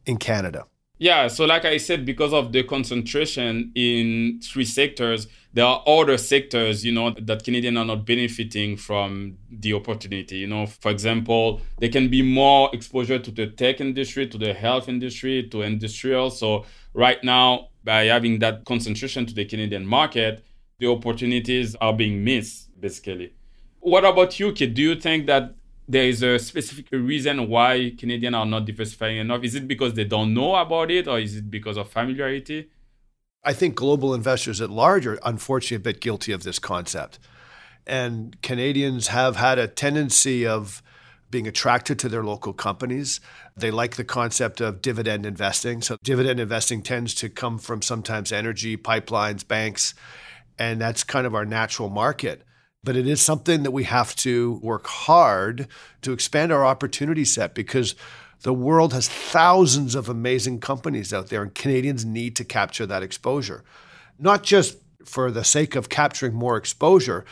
in 0.06 0.16
Canada? 0.16 0.66
Yeah, 0.98 1.28
so 1.28 1.44
like 1.44 1.66
I 1.66 1.76
said, 1.76 2.06
because 2.06 2.32
of 2.32 2.52
the 2.52 2.62
concentration 2.62 3.70
in 3.74 4.40
three 4.42 4.64
sectors, 4.64 5.28
there 5.52 5.66
are 5.66 5.82
other 5.86 6.16
sectors, 6.16 6.86
you 6.86 6.92
know, 6.92 7.14
that 7.20 7.44
Canadians 7.44 7.76
are 7.76 7.84
not 7.84 8.06
benefiting 8.06 8.78
from 8.78 9.36
the 9.50 9.74
opportunity. 9.74 10.36
You 10.36 10.46
know, 10.46 10.66
for 10.66 10.90
example, 10.90 11.60
there 11.78 11.90
can 11.90 12.08
be 12.08 12.22
more 12.22 12.70
exposure 12.72 13.18
to 13.18 13.30
the 13.30 13.46
tech 13.48 13.80
industry, 13.80 14.26
to 14.26 14.38
the 14.38 14.54
health 14.54 14.88
industry, 14.88 15.46
to 15.50 15.62
industrial. 15.62 16.30
So 16.30 16.64
right 16.94 17.22
now, 17.22 17.68
by 17.84 18.04
having 18.04 18.38
that 18.38 18.64
concentration 18.64 19.26
to 19.26 19.34
the 19.34 19.44
Canadian 19.44 19.86
market, 19.86 20.44
the 20.78 20.86
opportunities 20.88 21.74
are 21.76 21.92
being 21.92 22.24
missed, 22.24 22.68
basically. 22.80 23.34
What 23.80 24.04
about 24.04 24.40
you, 24.40 24.52
Kid? 24.52 24.74
Do 24.74 24.82
you 24.82 24.94
think 24.94 25.26
that 25.26 25.54
there 25.88 26.04
is 26.04 26.22
a 26.22 26.38
specific 26.38 26.86
reason 26.90 27.48
why 27.48 27.92
Canadians 27.96 28.34
are 28.34 28.46
not 28.46 28.64
diversifying 28.64 29.18
enough? 29.18 29.44
Is 29.44 29.54
it 29.54 29.68
because 29.68 29.94
they 29.94 30.04
don't 30.04 30.34
know 30.34 30.56
about 30.56 30.90
it, 30.90 31.06
or 31.06 31.18
is 31.20 31.36
it 31.36 31.50
because 31.50 31.76
of 31.76 31.88
familiarity? 31.88 32.68
I 33.44 33.52
think 33.52 33.76
global 33.76 34.12
investors 34.12 34.60
at 34.60 34.70
large 34.70 35.06
are 35.06 35.18
unfortunately 35.24 35.76
a 35.76 35.92
bit 35.92 36.00
guilty 36.00 36.32
of 36.32 36.42
this 36.42 36.58
concept. 36.58 37.20
And 37.86 38.40
Canadians 38.42 39.08
have 39.08 39.36
had 39.36 39.60
a 39.60 39.68
tendency 39.68 40.44
of 40.44 40.82
being 41.30 41.46
attracted 41.46 41.98
to 42.00 42.08
their 42.08 42.24
local 42.24 42.52
companies. 42.52 43.20
They 43.56 43.70
like 43.70 43.94
the 43.94 44.04
concept 44.04 44.60
of 44.60 44.82
dividend 44.82 45.24
investing. 45.24 45.82
So, 45.82 45.96
dividend 46.02 46.40
investing 46.40 46.82
tends 46.82 47.14
to 47.16 47.28
come 47.28 47.58
from 47.58 47.82
sometimes 47.82 48.32
energy, 48.32 48.76
pipelines, 48.76 49.46
banks, 49.46 49.94
and 50.58 50.80
that's 50.80 51.04
kind 51.04 51.26
of 51.26 51.34
our 51.34 51.44
natural 51.44 51.88
market 51.88 52.45
but 52.86 52.96
it 52.96 53.08
is 53.08 53.20
something 53.20 53.64
that 53.64 53.72
we 53.72 53.82
have 53.82 54.14
to 54.14 54.60
work 54.62 54.86
hard 54.86 55.66
to 56.02 56.12
expand 56.12 56.52
our 56.52 56.64
opportunity 56.64 57.24
set 57.24 57.52
because 57.52 57.96
the 58.42 58.54
world 58.54 58.92
has 58.92 59.08
thousands 59.08 59.96
of 59.96 60.08
amazing 60.08 60.60
companies 60.60 61.12
out 61.12 61.28
there, 61.28 61.42
and 61.42 61.52
Canadians 61.52 62.04
need 62.04 62.36
to 62.36 62.44
capture 62.44 62.86
that 62.86 63.02
exposure. 63.02 63.64
Not 64.20 64.44
just 64.44 64.78
for 65.04 65.32
the 65.32 65.42
sake 65.42 65.74
of 65.74 65.88
capturing 65.88 66.34
more 66.34 66.56
exposure, 66.56 67.24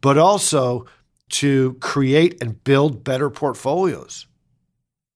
but 0.00 0.16
also 0.16 0.86
to 1.28 1.74
create 1.80 2.42
and 2.42 2.64
build 2.64 3.04
better 3.04 3.28
portfolios. 3.28 4.26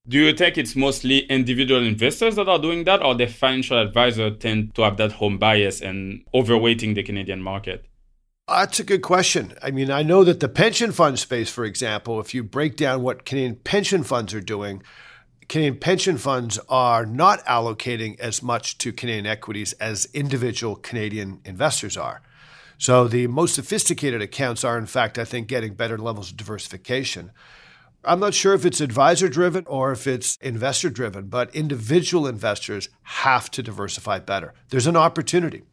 Do 0.07 0.19
you 0.19 0.35
think 0.35 0.59
it's 0.59 0.77
mostly 0.77 1.21
individual 1.21 1.83
investors 1.83 2.37
that 2.37 2.49
are 2.49 2.59
doing 2.59 2.85
that, 2.85 3.03
or 3.03 3.15
the 3.15 3.27
financial 3.27 3.79
advisor 3.79 4.31
tend 4.33 4.75
to 4.75 4.83
have 4.83 4.99
that 4.99 5.13
home 5.13 5.39
bias 5.39 5.81
and 5.81 6.27
overweighting 6.35 6.95
the 6.95 7.03
Canadian 7.03 7.43
market? 7.43 7.88
That's 8.49 8.81
a 8.81 8.85
good 8.85 9.03
question. 9.03 9.53
I 9.63 9.71
mean, 9.71 9.91
I 9.91 10.03
know 10.03 10.25
that 10.25 10.41
the 10.41 10.49
pension 10.49 10.91
fund 10.91 11.19
space, 11.19 11.51
for 11.51 11.65
example, 11.65 12.19
if 12.19 12.33
you 12.33 12.43
break 12.43 12.77
down 12.77 13.03
what 13.03 13.27
Canadian 13.27 13.57
pension 13.57 14.03
funds 14.03 14.33
are 14.33 14.41
doing, 14.41 14.83
Canadian 15.49 15.79
pension 15.79 16.17
funds 16.17 16.59
are 16.69 17.05
not 17.05 17.45
allocating 17.45 18.19
as 18.19 18.43
much 18.43 18.79
to 18.79 18.93
Canadian 18.93 19.27
equities 19.27 19.75
as 19.75 20.09
individual 20.15 20.77
Canadian 20.77 21.41
investors 21.45 21.97
are. 21.97 22.23
So 22.79 23.07
the 23.07 23.27
most 23.27 23.55
sophisticated 23.55 24.23
accounts 24.23 24.65
are, 24.65 24.79
in 24.79 24.87
fact, 24.87 25.19
I 25.19 25.25
think, 25.25 25.47
getting 25.47 25.75
better 25.75 25.99
levels 25.99 26.31
of 26.31 26.39
diversification. 26.39 27.33
I'm 28.05 28.21
not 28.21 28.33
sure 28.33 28.55
if 28.55 28.65
it's 28.65 28.81
advisor 28.81 29.29
driven 29.29 29.67
or 29.67 29.93
if 29.93 30.07
it's 30.07 30.37
investor 30.37 30.89
driven, 30.89 31.27
but 31.27 31.55
individual 31.55 32.27
investors 32.27 32.89
have 33.03 33.51
to 33.51 33.63
diversify 33.63 34.21
better. 34.21 34.55
There's 34.71 34.87
an 34.87 34.97
opportunity. 34.97 35.65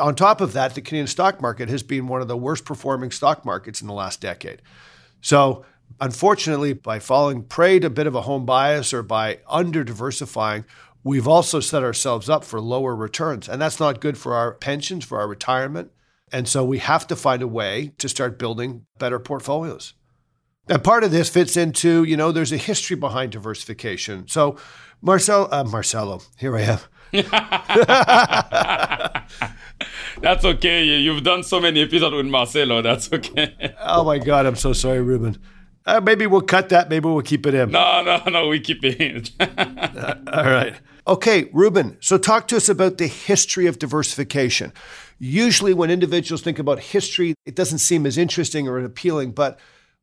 On 0.00 0.14
top 0.14 0.40
of 0.40 0.52
that, 0.54 0.74
the 0.74 0.80
Canadian 0.80 1.06
stock 1.06 1.40
market 1.40 1.68
has 1.68 1.82
been 1.82 2.08
one 2.08 2.22
of 2.22 2.28
the 2.28 2.36
worst 2.36 2.64
performing 2.64 3.10
stock 3.10 3.44
markets 3.44 3.80
in 3.80 3.86
the 3.86 3.94
last 3.94 4.20
decade. 4.20 4.62
So, 5.20 5.64
unfortunately, 6.00 6.72
by 6.72 6.98
falling 6.98 7.42
prey 7.42 7.78
to 7.80 7.88
a 7.88 7.90
bit 7.90 8.06
of 8.06 8.14
a 8.14 8.22
home 8.22 8.46
bias 8.46 8.92
or 8.92 9.02
by 9.02 9.40
under 9.48 9.84
diversifying, 9.84 10.64
we've 11.04 11.28
also 11.28 11.60
set 11.60 11.82
ourselves 11.82 12.28
up 12.28 12.44
for 12.44 12.60
lower 12.60 12.96
returns. 12.96 13.48
And 13.48 13.60
that's 13.60 13.80
not 13.80 14.00
good 14.00 14.16
for 14.16 14.34
our 14.34 14.54
pensions, 14.54 15.04
for 15.04 15.20
our 15.20 15.28
retirement. 15.28 15.90
And 16.32 16.48
so 16.48 16.64
we 16.64 16.78
have 16.78 17.06
to 17.08 17.16
find 17.16 17.42
a 17.42 17.48
way 17.48 17.92
to 17.98 18.08
start 18.08 18.38
building 18.38 18.86
better 18.98 19.18
portfolios. 19.18 19.94
And 20.68 20.84
part 20.84 21.04
of 21.04 21.10
this 21.10 21.28
fits 21.28 21.56
into, 21.56 22.04
you 22.04 22.16
know, 22.16 22.30
there's 22.30 22.52
a 22.52 22.56
history 22.56 22.96
behind 22.96 23.32
diversification. 23.32 24.28
So, 24.28 24.56
Marcel, 25.02 25.48
uh, 25.50 25.64
Marcelo, 25.64 26.20
here 26.38 26.56
I 26.56 26.62
am. 26.62 26.78
That's 30.20 30.44
okay. 30.44 30.84
You've 30.84 31.22
done 31.22 31.42
so 31.42 31.60
many 31.60 31.82
episodes 31.82 32.14
with 32.14 32.26
Marcelo. 32.26 32.82
That's 32.82 33.12
okay. 33.12 33.74
oh 33.80 34.04
my 34.04 34.18
God, 34.18 34.46
I'm 34.46 34.56
so 34.56 34.72
sorry, 34.72 35.00
Ruben. 35.00 35.38
Uh, 35.86 36.00
maybe 36.00 36.26
we'll 36.26 36.42
cut 36.42 36.68
that. 36.68 36.88
Maybe 36.90 37.08
we'll 37.08 37.22
keep 37.22 37.46
it 37.46 37.54
in. 37.54 37.70
No, 37.70 38.02
no, 38.02 38.22
no. 38.30 38.48
We 38.48 38.60
keep 38.60 38.84
it 38.84 39.00
in. 39.00 39.24
uh, 39.40 40.14
all 40.32 40.44
right. 40.44 40.74
Okay, 41.06 41.48
Ruben. 41.52 41.96
So 42.00 42.18
talk 42.18 42.48
to 42.48 42.56
us 42.56 42.68
about 42.68 42.98
the 42.98 43.06
history 43.06 43.66
of 43.66 43.78
diversification. 43.78 44.72
Usually, 45.18 45.74
when 45.74 45.90
individuals 45.90 46.42
think 46.42 46.58
about 46.58 46.80
history, 46.80 47.34
it 47.44 47.54
doesn't 47.54 47.78
seem 47.78 48.06
as 48.06 48.16
interesting 48.18 48.68
or 48.68 48.78
appealing, 48.78 49.32
but 49.32 49.58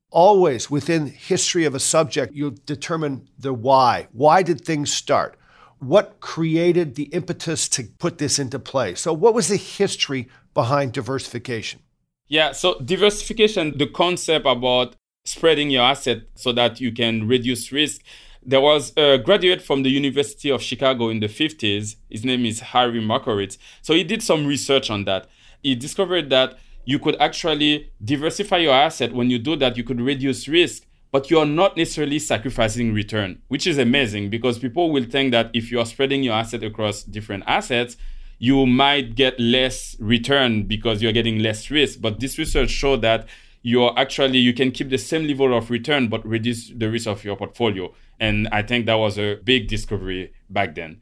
always 0.09 0.69
within 0.69 1.07
history 1.07 1.65
of 1.65 1.75
a 1.75 1.79
subject, 1.79 2.33
you 2.33 2.51
determine 2.51 3.27
the 3.37 3.53
why. 3.53 4.07
Why 4.11 4.41
did 4.43 4.61
things 4.61 4.91
start? 4.91 5.37
What 5.79 6.19
created 6.19 6.95
the 6.95 7.03
impetus 7.03 7.67
to 7.69 7.83
put 7.99 8.17
this 8.17 8.39
into 8.39 8.59
play? 8.59 8.95
So, 8.95 9.13
what 9.13 9.33
was 9.33 9.47
the 9.47 9.57
history 9.57 10.27
behind 10.53 10.93
diversification? 10.93 11.81
Yeah, 12.27 12.51
so 12.51 12.79
diversification, 12.79 13.77
the 13.77 13.87
concept 13.87 14.45
about 14.45 14.95
spreading 15.23 15.69
your 15.69 15.83
asset 15.83 16.23
so 16.35 16.51
that 16.53 16.81
you 16.81 16.91
can 16.91 17.27
reduce 17.27 17.71
risk. 17.71 18.01
There 18.43 18.61
was 18.61 18.93
a 18.97 19.17
graduate 19.17 19.61
from 19.61 19.83
the 19.83 19.89
University 19.89 20.49
of 20.49 20.61
Chicago 20.61 21.09
in 21.09 21.19
the 21.19 21.27
50s. 21.27 21.95
His 22.09 22.25
name 22.25 22.45
is 22.45 22.61
Harry 22.61 23.01
Markowitz. 23.01 23.57
So 23.81 23.93
he 23.93 24.03
did 24.03 24.23
some 24.23 24.45
research 24.45 24.89
on 24.89 25.03
that. 25.05 25.27
He 25.61 25.75
discovered 25.75 26.29
that 26.29 26.57
you 26.85 26.97
could 26.97 27.17
actually 27.19 27.91
diversify 28.03 28.57
your 28.57 28.73
asset. 28.73 29.13
When 29.13 29.29
you 29.29 29.37
do 29.37 29.57
that, 29.57 29.75
you 29.75 29.83
could 29.83 29.99
reduce 29.99 30.47
risk 30.47 30.86
but 31.11 31.29
you 31.31 31.39
are 31.39 31.45
not 31.45 31.77
necessarily 31.77 32.19
sacrificing 32.19 32.93
return, 32.93 33.41
which 33.47 33.65
is 33.65 33.77
amazing 33.77 34.29
because 34.29 34.59
people 34.59 34.91
will 34.91 35.05
think 35.05 35.31
that 35.31 35.49
if 35.53 35.71
you 35.71 35.79
are 35.79 35.85
spreading 35.85 36.23
your 36.23 36.33
asset 36.33 36.63
across 36.63 37.03
different 37.03 37.43
assets, 37.47 37.97
you 38.39 38.65
might 38.65 39.15
get 39.15 39.39
less 39.39 39.95
return 39.99 40.63
because 40.63 41.01
you're 41.01 41.11
getting 41.11 41.39
less 41.39 41.71
risk. 41.71 42.01
But 42.01 42.19
this 42.19 42.37
research 42.37 42.69
showed 42.69 43.01
that 43.01 43.27
you're 43.63 43.97
actually 43.97 44.37
you 44.39 44.53
can 44.53 44.71
keep 44.71 44.89
the 44.89 44.97
same 44.97 45.27
level 45.27 45.57
of 45.57 45.69
return 45.69 46.07
but 46.07 46.25
reduce 46.25 46.69
the 46.69 46.89
risk 46.89 47.07
of 47.07 47.23
your 47.23 47.35
portfolio. 47.35 47.93
And 48.19 48.47
I 48.51 48.61
think 48.61 48.85
that 48.85 48.95
was 48.95 49.17
a 49.17 49.35
big 49.35 49.67
discovery 49.67 50.33
back 50.49 50.75
then. 50.75 51.01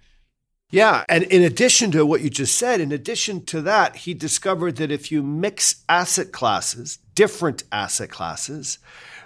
Yeah. 0.71 1.05
And 1.07 1.23
in 1.25 1.41
addition 1.43 1.91
to 1.91 2.05
what 2.05 2.21
you 2.21 2.29
just 2.29 2.57
said, 2.57 2.81
in 2.81 2.91
addition 2.91 3.45
to 3.45 3.61
that, 3.61 3.97
he 3.97 4.13
discovered 4.13 4.77
that 4.77 4.91
if 4.91 5.11
you 5.11 5.21
mix 5.21 5.83
asset 5.87 6.31
classes, 6.31 6.97
different 7.13 7.63
asset 7.71 8.09
classes, 8.09 8.79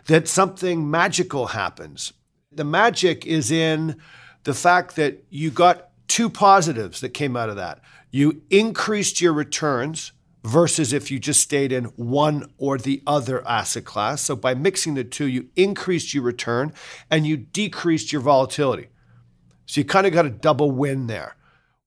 that 0.10 0.28
something 0.28 0.90
magical 0.90 1.48
happens. 1.48 2.14
The 2.52 2.64
magic 2.64 3.28
is 3.28 3.52
in 3.52 4.02
the 4.44 4.56
fact 4.56 4.96
that 4.96 5.24
you 5.30 5.52
got 5.52 5.92
two 6.08 6.32
positives 6.32 7.00
that 7.02 7.10
came 7.10 7.38
out 7.38 7.50
of 7.50 7.58
that. 7.58 7.80
You 8.10 8.42
increased 8.50 9.22
your 9.22 9.34
returns 9.34 10.12
versus 10.44 10.94
if 10.94 11.12
you 11.12 11.20
just 11.20 11.42
stayed 11.42 11.72
in 11.72 11.86
one 11.96 12.52
or 12.58 12.80
the 12.80 13.04
other 13.06 13.48
asset 13.48 13.86
class. 13.86 14.22
So 14.22 14.36
by 14.36 14.56
mixing 14.56 14.96
the 14.96 15.04
two, 15.04 15.28
you 15.28 15.50
increased 15.56 16.12
your 16.16 16.24
return 16.24 16.74
and 17.12 17.28
you 17.28 17.38
decreased 17.38 18.12
your 18.12 18.22
volatility. 18.22 18.88
So 19.68 19.82
you 19.82 19.86
kind 19.86 20.08
of 20.08 20.14
got 20.14 20.26
a 20.26 20.32
double 20.32 20.72
win 20.72 21.06
there. 21.06 21.36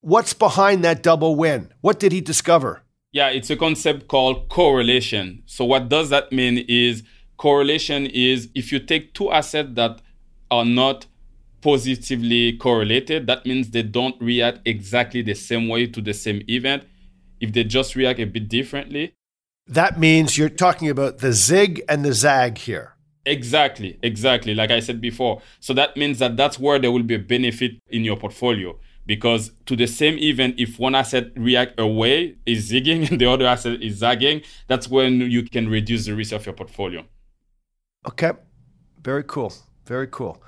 What's 0.00 0.32
behind 0.32 0.84
that 0.84 1.02
double 1.02 1.34
win? 1.34 1.72
What 1.80 1.98
did 1.98 2.12
he 2.12 2.20
discover? 2.20 2.82
Yeah, 3.10 3.30
it's 3.30 3.50
a 3.50 3.56
concept 3.56 4.06
called 4.06 4.48
correlation. 4.48 5.42
So 5.46 5.64
what 5.64 5.88
does 5.88 6.10
that 6.10 6.30
mean 6.30 6.64
is 6.68 7.02
correlation 7.42 8.06
is 8.06 8.48
if 8.54 8.70
you 8.70 8.78
take 8.78 9.14
two 9.14 9.28
assets 9.32 9.70
that 9.72 10.00
are 10.48 10.64
not 10.64 11.06
positively 11.60 12.56
correlated, 12.56 13.26
that 13.26 13.44
means 13.44 13.70
they 13.70 13.82
don't 13.82 14.14
react 14.20 14.60
exactly 14.64 15.22
the 15.22 15.34
same 15.34 15.66
way 15.66 15.88
to 15.88 16.00
the 16.00 16.14
same 16.14 16.40
event. 16.48 16.84
If 17.40 17.52
they 17.52 17.64
just 17.64 17.96
react 17.96 18.20
a 18.20 18.26
bit 18.26 18.48
differently, 18.48 19.14
that 19.66 19.98
means 19.98 20.38
you're 20.38 20.56
talking 20.66 20.88
about 20.88 21.18
the 21.18 21.32
zig 21.32 21.82
and 21.88 22.04
the 22.04 22.12
zag 22.12 22.58
here. 22.58 22.94
Exactly, 23.26 23.98
exactly. 24.02 24.54
Like 24.54 24.70
I 24.70 24.78
said 24.78 25.00
before. 25.00 25.42
So 25.58 25.74
that 25.74 25.96
means 25.96 26.20
that 26.20 26.36
that's 26.36 26.60
where 26.60 26.78
there 26.78 26.92
will 26.92 27.02
be 27.02 27.16
a 27.16 27.24
benefit 27.34 27.72
in 27.88 28.04
your 28.04 28.16
portfolio 28.16 28.78
because 29.04 29.50
to 29.66 29.74
the 29.74 29.86
same 29.88 30.16
event, 30.18 30.54
if 30.58 30.78
one 30.78 30.94
asset 30.94 31.32
react 31.36 31.80
away 31.80 32.36
is 32.46 32.70
zigging 32.70 33.00
and 33.10 33.20
the 33.20 33.28
other 33.28 33.46
asset 33.46 33.82
is 33.82 33.96
zagging, 33.96 34.42
that's 34.68 34.86
when 34.88 35.20
you 35.34 35.42
can 35.42 35.68
reduce 35.68 36.06
the 36.06 36.14
risk 36.14 36.32
of 36.32 36.46
your 36.46 36.54
portfolio. 36.54 37.04
Okay. 38.06 38.32
Very 39.02 39.24
cool. 39.24 39.52
Very 39.86 40.06
cool. 40.06 40.42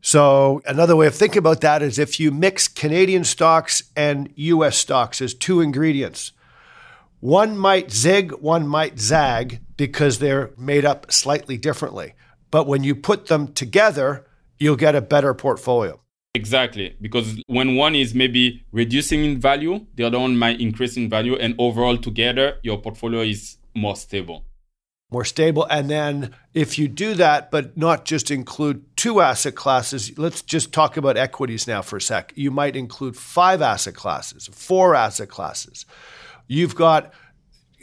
So, 0.00 0.60
another 0.66 0.96
way 0.96 1.06
of 1.06 1.14
thinking 1.14 1.38
about 1.38 1.62
that 1.62 1.82
is 1.82 1.98
if 1.98 2.20
you 2.20 2.30
mix 2.30 2.68
Canadian 2.68 3.24
stocks 3.24 3.84
and 3.96 4.30
US 4.36 4.76
stocks 4.76 5.22
as 5.22 5.32
two 5.32 5.62
ingredients, 5.62 6.32
one 7.20 7.56
might 7.56 7.90
zig, 7.90 8.32
one 8.32 8.68
might 8.68 8.98
zag 9.00 9.60
because 9.78 10.18
they're 10.18 10.50
made 10.58 10.84
up 10.84 11.10
slightly 11.10 11.56
differently. 11.56 12.12
But 12.50 12.66
when 12.66 12.84
you 12.84 12.94
put 12.94 13.26
them 13.26 13.54
together, 13.54 14.26
you'll 14.58 14.76
get 14.76 14.94
a 14.94 15.00
better 15.00 15.32
portfolio. 15.32 15.98
Exactly, 16.34 16.96
because 17.00 17.40
when 17.46 17.76
one 17.76 17.94
is 17.94 18.14
maybe 18.14 18.66
reducing 18.72 19.24
in 19.24 19.40
value, 19.40 19.86
the 19.94 20.04
other 20.04 20.18
one 20.18 20.36
might 20.36 20.60
increase 20.60 20.96
in 20.96 21.08
value, 21.08 21.36
and 21.36 21.54
overall 21.58 21.96
together, 21.96 22.58
your 22.62 22.78
portfolio 22.78 23.22
is 23.22 23.56
more 23.74 23.96
stable. 23.96 24.44
More 25.14 25.24
stable. 25.24 25.64
And 25.70 25.88
then 25.88 26.34
if 26.54 26.76
you 26.76 26.88
do 26.88 27.14
that, 27.14 27.52
but 27.52 27.76
not 27.76 28.04
just 28.04 28.32
include 28.32 28.84
two 28.96 29.20
asset 29.20 29.54
classes, 29.54 30.18
let's 30.18 30.42
just 30.42 30.72
talk 30.72 30.96
about 30.96 31.16
equities 31.16 31.68
now 31.68 31.82
for 31.82 31.98
a 31.98 32.00
sec. 32.00 32.32
You 32.34 32.50
might 32.50 32.74
include 32.74 33.16
five 33.16 33.62
asset 33.62 33.94
classes, 33.94 34.48
four 34.50 34.96
asset 34.96 35.28
classes. 35.28 35.86
You've 36.48 36.74
got 36.74 37.12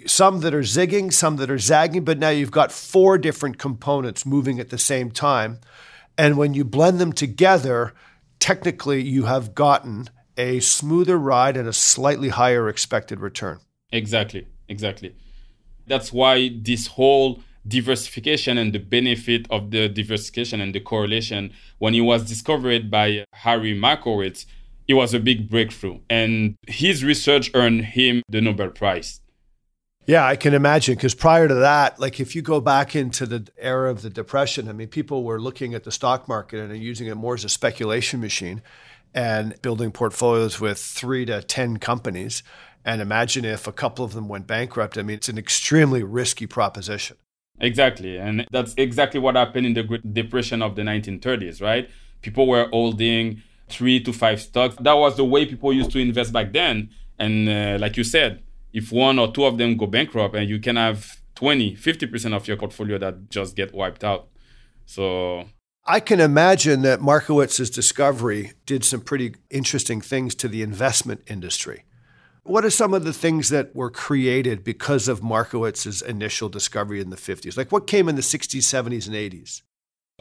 some 0.06 0.42
that 0.42 0.54
are 0.54 0.60
zigging, 0.60 1.14
some 1.14 1.38
that 1.38 1.50
are 1.50 1.58
zagging, 1.58 2.04
but 2.04 2.20
now 2.20 2.32
you've 2.32 2.52
got 2.52 2.70
four 2.70 3.18
different 3.18 3.58
components 3.58 4.26
moving 4.26 4.60
at 4.60 4.70
the 4.70 4.78
same 4.78 5.10
time. 5.10 5.62
And 6.18 6.38
when 6.38 6.54
you 6.54 6.66
blend 6.66 7.00
them 7.00 7.14
together, 7.14 7.94
technically 8.40 9.04
you 9.04 9.24
have 9.24 9.56
gotten 9.56 10.10
a 10.36 10.60
smoother 10.60 11.18
ride 11.18 11.56
and 11.56 11.70
a 11.70 11.72
slightly 11.72 12.28
higher 12.28 12.68
expected 12.68 13.22
return. 13.22 13.62
Exactly, 13.94 14.48
exactly. 14.68 15.16
That's 15.92 16.14
why 16.14 16.52
this 16.56 16.88
whole 16.88 17.42
diversification 17.68 18.58
and 18.58 18.72
the 18.72 18.80
benefit 18.80 19.46
of 19.50 19.72
the 19.72 19.90
diversification 19.90 20.62
and 20.62 20.74
the 20.74 20.80
correlation, 20.80 21.52
when 21.80 21.94
it 21.94 22.02
was 22.12 22.24
discovered 22.24 22.90
by 22.90 23.26
Harry 23.34 23.74
Markowitz, 23.74 24.46
it 24.88 24.94
was 24.94 25.14
a 25.14 25.20
big 25.20 25.50
breakthrough. 25.50 26.00
And 26.10 26.56
his 26.66 27.04
research 27.04 27.52
earned 27.54 27.84
him 27.84 28.24
the 28.30 28.40
Nobel 28.40 28.70
Prize. 28.70 29.20
Yeah, 30.06 30.26
I 30.26 30.38
can 30.38 30.54
imagine. 30.54 30.96
Because 30.96 31.14
prior 31.14 31.50
to 31.50 31.56
that, 31.56 32.00
like 32.00 32.22
if 32.22 32.38
you 32.38 32.42
go 32.42 32.62
back 32.62 32.96
into 32.96 33.26
the 33.26 33.46
era 33.58 33.92
of 33.92 34.02
the 34.02 34.10
Depression, 34.10 34.70
I 34.70 34.72
mean, 34.72 34.88
people 34.88 35.26
were 35.26 35.40
looking 35.40 35.74
at 35.74 35.84
the 35.84 35.92
stock 35.92 36.30
market 36.30 36.60
and 36.62 36.82
using 36.82 37.08
it 37.08 37.16
more 37.16 37.34
as 37.34 37.44
a 37.44 37.50
speculation 37.50 38.22
machine 38.22 38.62
and 39.14 39.62
building 39.62 39.92
portfolios 39.92 40.62
with 40.62 40.80
three 40.80 41.26
to 41.26 41.42
10 41.42 41.78
companies. 41.78 42.44
And 42.84 43.02
imagine 43.02 43.46
if 43.46 43.68
a 43.68 43.72
couple 43.72 44.04
of 44.04 44.14
them 44.14 44.28
went 44.28 44.48
bankrupt. 44.48 44.98
I 44.98 45.04
mean, 45.04 45.18
it's 45.18 45.30
an 45.30 45.38
extremely 45.38 46.04
risky 46.04 46.48
proposition. 46.48 47.18
Exactly. 47.60 48.18
And 48.18 48.46
that's 48.52 48.74
exactly 48.76 49.20
what 49.20 49.36
happened 49.36 49.68
in 49.68 49.74
the 49.74 49.84
Great 49.84 50.14
Depression 50.14 50.62
of 50.62 50.76
the 50.76 50.82
1930s, 50.82 51.62
right? 51.62 51.90
People 52.22 52.48
were 52.48 52.68
holding 52.72 53.44
three 53.70 54.00
to 54.02 54.12
five 54.12 54.42
stocks. 54.42 54.76
That 54.82 54.94
was 54.94 55.16
the 55.16 55.26
way 55.26 55.46
people 55.46 55.72
used 55.72 55.92
to 55.92 56.00
invest 56.00 56.34
back 56.34 56.52
then. 56.52 56.90
And 57.20 57.48
uh, 57.48 57.78
like 57.80 57.98
you 57.98 58.04
said, 58.04 58.42
if 58.74 58.92
one 58.92 59.20
or 59.20 59.32
two 59.32 59.46
of 59.46 59.58
them 59.58 59.78
go 59.78 59.86
bankrupt 59.86 60.36
and 60.36 60.50
you 60.50 60.60
can 60.60 60.76
have 60.76 61.18
20, 61.36 61.76
50% 61.76 62.34
of 62.36 62.48
your 62.48 62.58
portfolio 62.58 62.98
that 62.98 63.30
just 63.30 63.56
get 63.56 63.74
wiped 63.74 64.04
out. 64.04 64.28
So 64.86 65.46
I 65.86 66.00
can 66.00 66.20
imagine 66.20 66.82
that 66.82 67.00
Markowitz's 67.00 67.70
discovery 67.70 68.54
did 68.66 68.84
some 68.84 69.02
pretty 69.02 69.36
interesting 69.50 70.02
things 70.02 70.36
to 70.36 70.48
the 70.48 70.62
investment 70.62 71.22
industry. 71.28 71.84
What 72.44 72.66
are 72.66 72.70
some 72.70 72.94
of 72.94 73.04
the 73.04 73.14
things 73.14 73.50
that 73.50 73.76
were 73.76 73.92
created 73.92 74.64
because 74.64 75.08
of 75.08 75.22
Markowitz's 75.22 76.02
initial 76.02 76.50
discovery 76.50 77.00
in 77.00 77.10
the 77.10 77.16
50s? 77.16 77.56
Like 77.56 77.72
what 77.72 77.88
came 77.88 78.10
in 78.10 78.16
the 78.16 78.22
60s, 78.22 78.62
70s, 78.62 79.08
and 79.08 79.16
80s? 79.16 79.62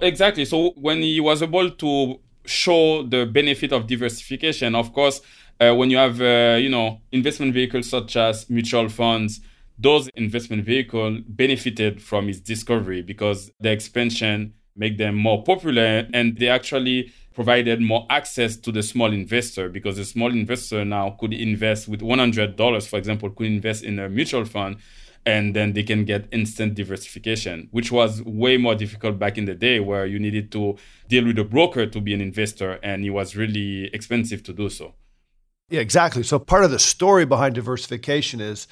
Exactly. 0.02 0.44
So 0.44 0.70
when 0.76 1.02
he 1.02 1.20
was 1.20 1.42
able 1.42 1.70
to 1.70 2.20
show 2.44 3.02
the 3.02 3.24
benefit 3.26 3.72
of 3.72 3.86
diversification, 3.86 4.74
of 4.74 4.92
course, 4.92 5.20
uh, 5.60 5.74
when 5.74 5.90
you 5.90 5.96
have 5.96 6.20
uh, 6.20 6.56
you 6.58 6.68
know 6.68 7.00
investment 7.12 7.52
vehicles 7.54 7.88
such 7.90 8.16
as 8.16 8.48
mutual 8.48 8.88
funds 8.88 9.40
those 9.80 10.10
investment 10.14 10.64
vehicles 10.64 11.20
benefited 11.26 12.02
from 12.02 12.28
his 12.28 12.38
discovery 12.40 13.00
because 13.00 13.50
the 13.60 13.70
expansion 13.70 14.52
make 14.80 14.98
them 14.98 15.14
more 15.14 15.44
popular 15.44 16.08
and 16.12 16.26
they 16.38 16.48
actually 16.48 17.12
provided 17.34 17.80
more 17.80 18.06
access 18.10 18.56
to 18.56 18.72
the 18.72 18.82
small 18.82 19.12
investor 19.12 19.68
because 19.68 19.96
the 19.96 20.04
small 20.04 20.32
investor 20.32 20.84
now 20.84 21.16
could 21.20 21.32
invest 21.32 21.86
with 21.86 22.00
$100 22.00 22.88
for 22.88 22.98
example 22.98 23.30
could 23.30 23.46
invest 23.46 23.84
in 23.84 23.98
a 23.98 24.08
mutual 24.08 24.44
fund 24.44 24.76
and 25.26 25.54
then 25.54 25.74
they 25.74 25.82
can 25.82 26.04
get 26.04 26.26
instant 26.32 26.74
diversification 26.74 27.68
which 27.70 27.92
was 27.92 28.22
way 28.24 28.56
more 28.56 28.74
difficult 28.74 29.18
back 29.18 29.38
in 29.38 29.44
the 29.44 29.54
day 29.54 29.78
where 29.78 30.06
you 30.06 30.18
needed 30.18 30.50
to 30.50 30.76
deal 31.08 31.24
with 31.26 31.38
a 31.38 31.44
broker 31.44 31.86
to 31.86 32.00
be 32.00 32.12
an 32.14 32.20
investor 32.20 32.80
and 32.82 33.04
it 33.04 33.10
was 33.10 33.36
really 33.36 33.90
expensive 33.92 34.42
to 34.42 34.52
do 34.52 34.68
so 34.68 34.94
yeah, 35.70 35.80
exactly. 35.80 36.24
So 36.24 36.40
part 36.40 36.64
of 36.64 36.72
the 36.72 36.80
story 36.80 37.24
behind 37.24 37.54
diversification 37.54 38.40
is 38.40 38.66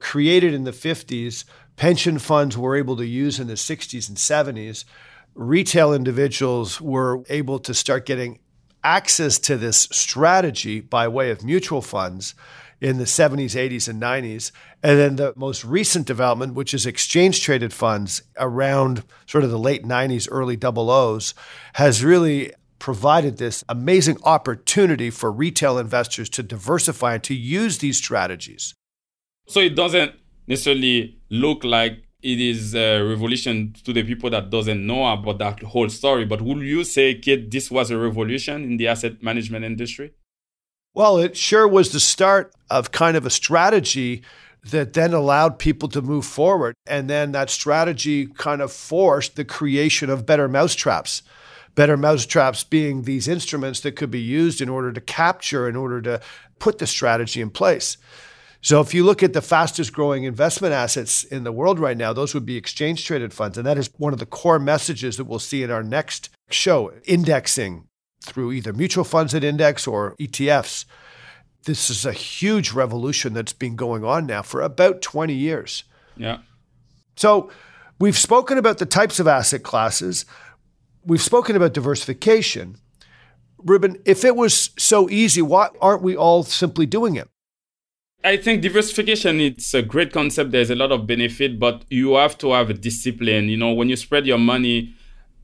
created 0.00 0.54
in 0.54 0.64
the 0.64 0.70
50s, 0.70 1.44
pension 1.76 2.18
funds 2.18 2.56
were 2.56 2.74
able 2.74 2.96
to 2.96 3.06
use 3.06 3.38
in 3.38 3.46
the 3.48 3.54
60s 3.54 4.08
and 4.08 4.16
70s. 4.16 4.84
Retail 5.38 5.94
individuals 5.94 6.80
were 6.80 7.22
able 7.28 7.60
to 7.60 7.72
start 7.72 8.06
getting 8.06 8.40
access 8.82 9.38
to 9.38 9.56
this 9.56 9.86
strategy 9.92 10.80
by 10.80 11.06
way 11.06 11.30
of 11.30 11.44
mutual 11.44 11.80
funds 11.80 12.34
in 12.80 12.98
the 12.98 13.04
70s, 13.04 13.54
80s, 13.54 13.88
and 13.88 14.02
90s. 14.02 14.50
And 14.82 14.98
then 14.98 15.14
the 15.14 15.34
most 15.36 15.64
recent 15.64 16.08
development, 16.08 16.54
which 16.54 16.74
is 16.74 16.86
exchange 16.86 17.40
traded 17.40 17.72
funds 17.72 18.20
around 18.36 19.04
sort 19.28 19.44
of 19.44 19.50
the 19.50 19.60
late 19.60 19.84
90s, 19.84 20.26
early 20.28 20.56
double 20.56 20.90
O's, 20.90 21.34
has 21.74 22.02
really 22.02 22.52
provided 22.80 23.36
this 23.36 23.62
amazing 23.68 24.18
opportunity 24.24 25.08
for 25.08 25.30
retail 25.30 25.78
investors 25.78 26.28
to 26.30 26.42
diversify 26.42 27.14
and 27.14 27.22
to 27.22 27.34
use 27.36 27.78
these 27.78 27.96
strategies. 27.96 28.74
So 29.46 29.60
it 29.60 29.76
doesn't 29.76 30.16
necessarily 30.48 31.20
look 31.30 31.62
like 31.62 32.07
it 32.22 32.40
is 32.40 32.74
a 32.74 33.00
revolution 33.00 33.74
to 33.84 33.92
the 33.92 34.02
people 34.02 34.30
that 34.30 34.50
doesn't 34.50 34.84
know 34.84 35.06
about 35.06 35.38
that 35.38 35.62
whole 35.62 35.88
story. 35.88 36.24
But 36.24 36.42
would 36.42 36.58
you 36.58 36.84
say, 36.84 37.14
kid 37.14 37.50
this 37.50 37.70
was 37.70 37.90
a 37.90 37.98
revolution 37.98 38.64
in 38.64 38.76
the 38.76 38.88
asset 38.88 39.22
management 39.22 39.64
industry? 39.64 40.12
Well, 40.94 41.18
it 41.18 41.36
sure 41.36 41.68
was 41.68 41.92
the 41.92 42.00
start 42.00 42.52
of 42.70 42.90
kind 42.90 43.16
of 43.16 43.24
a 43.24 43.30
strategy 43.30 44.22
that 44.64 44.94
then 44.94 45.12
allowed 45.12 45.58
people 45.58 45.88
to 45.90 46.02
move 46.02 46.26
forward. 46.26 46.74
And 46.86 47.08
then 47.08 47.32
that 47.32 47.50
strategy 47.50 48.26
kind 48.26 48.60
of 48.60 48.72
forced 48.72 49.36
the 49.36 49.44
creation 49.44 50.10
of 50.10 50.26
better 50.26 50.48
mousetraps 50.48 51.22
better 51.78 51.96
mousetraps 51.96 52.64
being 52.64 53.02
these 53.02 53.28
instruments 53.28 53.78
that 53.78 53.92
could 53.92 54.10
be 54.10 54.20
used 54.20 54.60
in 54.60 54.68
order 54.68 54.92
to 54.92 55.00
capture, 55.00 55.68
in 55.68 55.76
order 55.76 56.02
to 56.02 56.20
put 56.58 56.78
the 56.78 56.86
strategy 56.88 57.40
in 57.40 57.50
place. 57.50 57.96
So 58.60 58.80
if 58.80 58.92
you 58.92 59.04
look 59.04 59.22
at 59.22 59.32
the 59.32 59.42
fastest 59.42 59.92
growing 59.92 60.24
investment 60.24 60.74
assets 60.74 61.24
in 61.24 61.44
the 61.44 61.52
world 61.52 61.78
right 61.78 61.96
now, 61.96 62.12
those 62.12 62.34
would 62.34 62.44
be 62.44 62.56
exchange 62.56 63.04
traded 63.04 63.32
funds. 63.32 63.56
And 63.56 63.66
that 63.66 63.78
is 63.78 63.90
one 63.98 64.12
of 64.12 64.18
the 64.18 64.26
core 64.26 64.58
messages 64.58 65.16
that 65.16 65.24
we'll 65.24 65.38
see 65.38 65.62
in 65.62 65.70
our 65.70 65.82
next 65.82 66.30
show 66.50 66.92
indexing 67.04 67.86
through 68.20 68.52
either 68.52 68.72
mutual 68.72 69.04
funds 69.04 69.32
that 69.32 69.44
index 69.44 69.86
or 69.86 70.16
ETFs. 70.16 70.84
This 71.64 71.88
is 71.88 72.04
a 72.04 72.12
huge 72.12 72.72
revolution 72.72 73.32
that's 73.32 73.52
been 73.52 73.76
going 73.76 74.04
on 74.04 74.26
now 74.26 74.42
for 74.42 74.60
about 74.60 75.02
20 75.02 75.34
years. 75.34 75.84
Yeah. 76.16 76.38
So 77.16 77.50
we've 78.00 78.18
spoken 78.18 78.58
about 78.58 78.78
the 78.78 78.86
types 78.86 79.20
of 79.20 79.28
asset 79.28 79.62
classes 79.62 80.24
we've 81.08 81.22
spoken 81.22 81.56
about 81.56 81.72
diversification. 81.72 82.76
Ruben, 83.58 83.96
if 84.04 84.24
it 84.24 84.36
was 84.36 84.70
so 84.78 85.08
easy, 85.10 85.42
why 85.42 85.70
aren't 85.80 86.02
we 86.02 86.16
all 86.16 86.44
simply 86.44 86.86
doing 86.86 87.16
it? 87.16 87.28
I 88.24 88.36
think 88.36 88.62
diversification 88.62 89.40
it's 89.40 89.72
a 89.74 89.82
great 89.82 90.12
concept. 90.12 90.50
There's 90.50 90.70
a 90.70 90.74
lot 90.74 90.90
of 90.90 91.06
benefit, 91.06 91.58
but 91.58 91.84
you 91.88 92.16
have 92.16 92.36
to 92.38 92.52
have 92.52 92.68
a 92.68 92.74
discipline. 92.74 93.48
You 93.48 93.56
know, 93.56 93.72
when 93.72 93.88
you 93.88 93.96
spread 93.96 94.26
your 94.26 94.38
money 94.38 94.94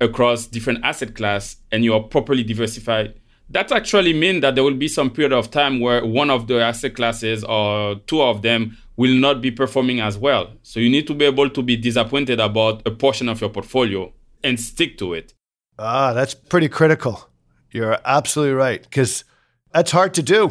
across 0.01 0.47
different 0.47 0.85
asset 0.85 1.15
class 1.15 1.57
and 1.71 1.85
you 1.85 1.95
are 1.95 2.03
properly 2.03 2.43
diversified, 2.43 3.15
that 3.51 3.71
actually 3.71 4.13
means 4.13 4.41
that 4.41 4.57
there 4.57 4.65
will 4.65 4.75
be 4.75 4.89
some 4.89 5.11
period 5.11 5.33
of 5.33 5.51
time 5.51 5.79
where 5.79 6.05
one 6.05 6.31
of 6.31 6.49
the 6.49 6.61
asset 6.61 6.97
classes 6.97 7.45
or 7.45 7.97
two 8.07 8.21
of 8.21 8.43
them 8.43 8.77
will 8.97 9.15
not 9.15 9.41
be 9.41 9.53
performing 9.53 10.01
as 10.01 10.19
well. 10.19 10.51
So 10.63 10.81
you 10.81 10.91
need 10.91 11.07
to 11.07 11.15
be 11.15 11.27
able 11.27 11.51
to 11.51 11.63
be 11.63 11.77
disappointed 11.77 12.41
about 12.41 12.83
a 12.87 12.91
portion 12.91 13.29
of 13.29 13.41
your 13.41 13.51
portfolio 13.51 14.13
and 14.43 14.59
stick 14.59 14.99
to 14.99 15.15
it. 15.15 15.33
Ah, 15.79 16.13
that's 16.13 16.35
pretty 16.35 16.69
critical. 16.69 17.29
You're 17.71 17.99
absolutely 18.05 18.55
right 18.55 18.83
because 18.83 19.25
that's 19.73 19.93
hard 19.93 20.15
to 20.15 20.23
do. 20.23 20.51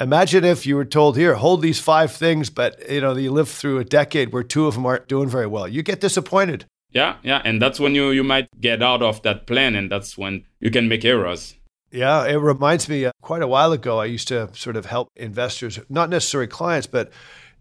Imagine 0.00 0.44
if 0.44 0.64
you 0.64 0.76
were 0.76 0.86
told, 0.86 1.16
"Here, 1.16 1.34
hold 1.34 1.60
these 1.60 1.78
five 1.78 2.10
things," 2.10 2.48
but 2.48 2.80
you 2.90 3.02
know 3.02 3.14
you 3.16 3.30
live 3.30 3.48
through 3.48 3.78
a 3.78 3.84
decade 3.84 4.32
where 4.32 4.42
two 4.42 4.66
of 4.66 4.74
them 4.74 4.86
aren't 4.86 5.08
doing 5.08 5.28
very 5.28 5.46
well. 5.46 5.68
You 5.68 5.82
get 5.82 6.00
disappointed. 6.00 6.64
Yeah, 6.90 7.16
yeah, 7.22 7.42
and 7.44 7.60
that's 7.60 7.78
when 7.78 7.94
you 7.94 8.10
you 8.10 8.24
might 8.24 8.48
get 8.60 8.82
out 8.82 9.02
of 9.02 9.22
that 9.22 9.46
plan, 9.46 9.76
and 9.76 9.90
that's 9.90 10.16
when 10.16 10.44
you 10.58 10.70
can 10.70 10.88
make 10.88 11.04
errors. 11.04 11.54
Yeah, 11.92 12.24
it 12.24 12.36
reminds 12.36 12.88
me. 12.88 13.04
Uh, 13.04 13.12
quite 13.20 13.42
a 13.42 13.48
while 13.48 13.72
ago, 13.72 13.98
I 13.98 14.06
used 14.06 14.28
to 14.28 14.48
sort 14.54 14.76
of 14.76 14.86
help 14.86 15.08
investors, 15.16 15.78
not 15.88 16.08
necessarily 16.08 16.46
clients, 16.46 16.86
but 16.86 17.10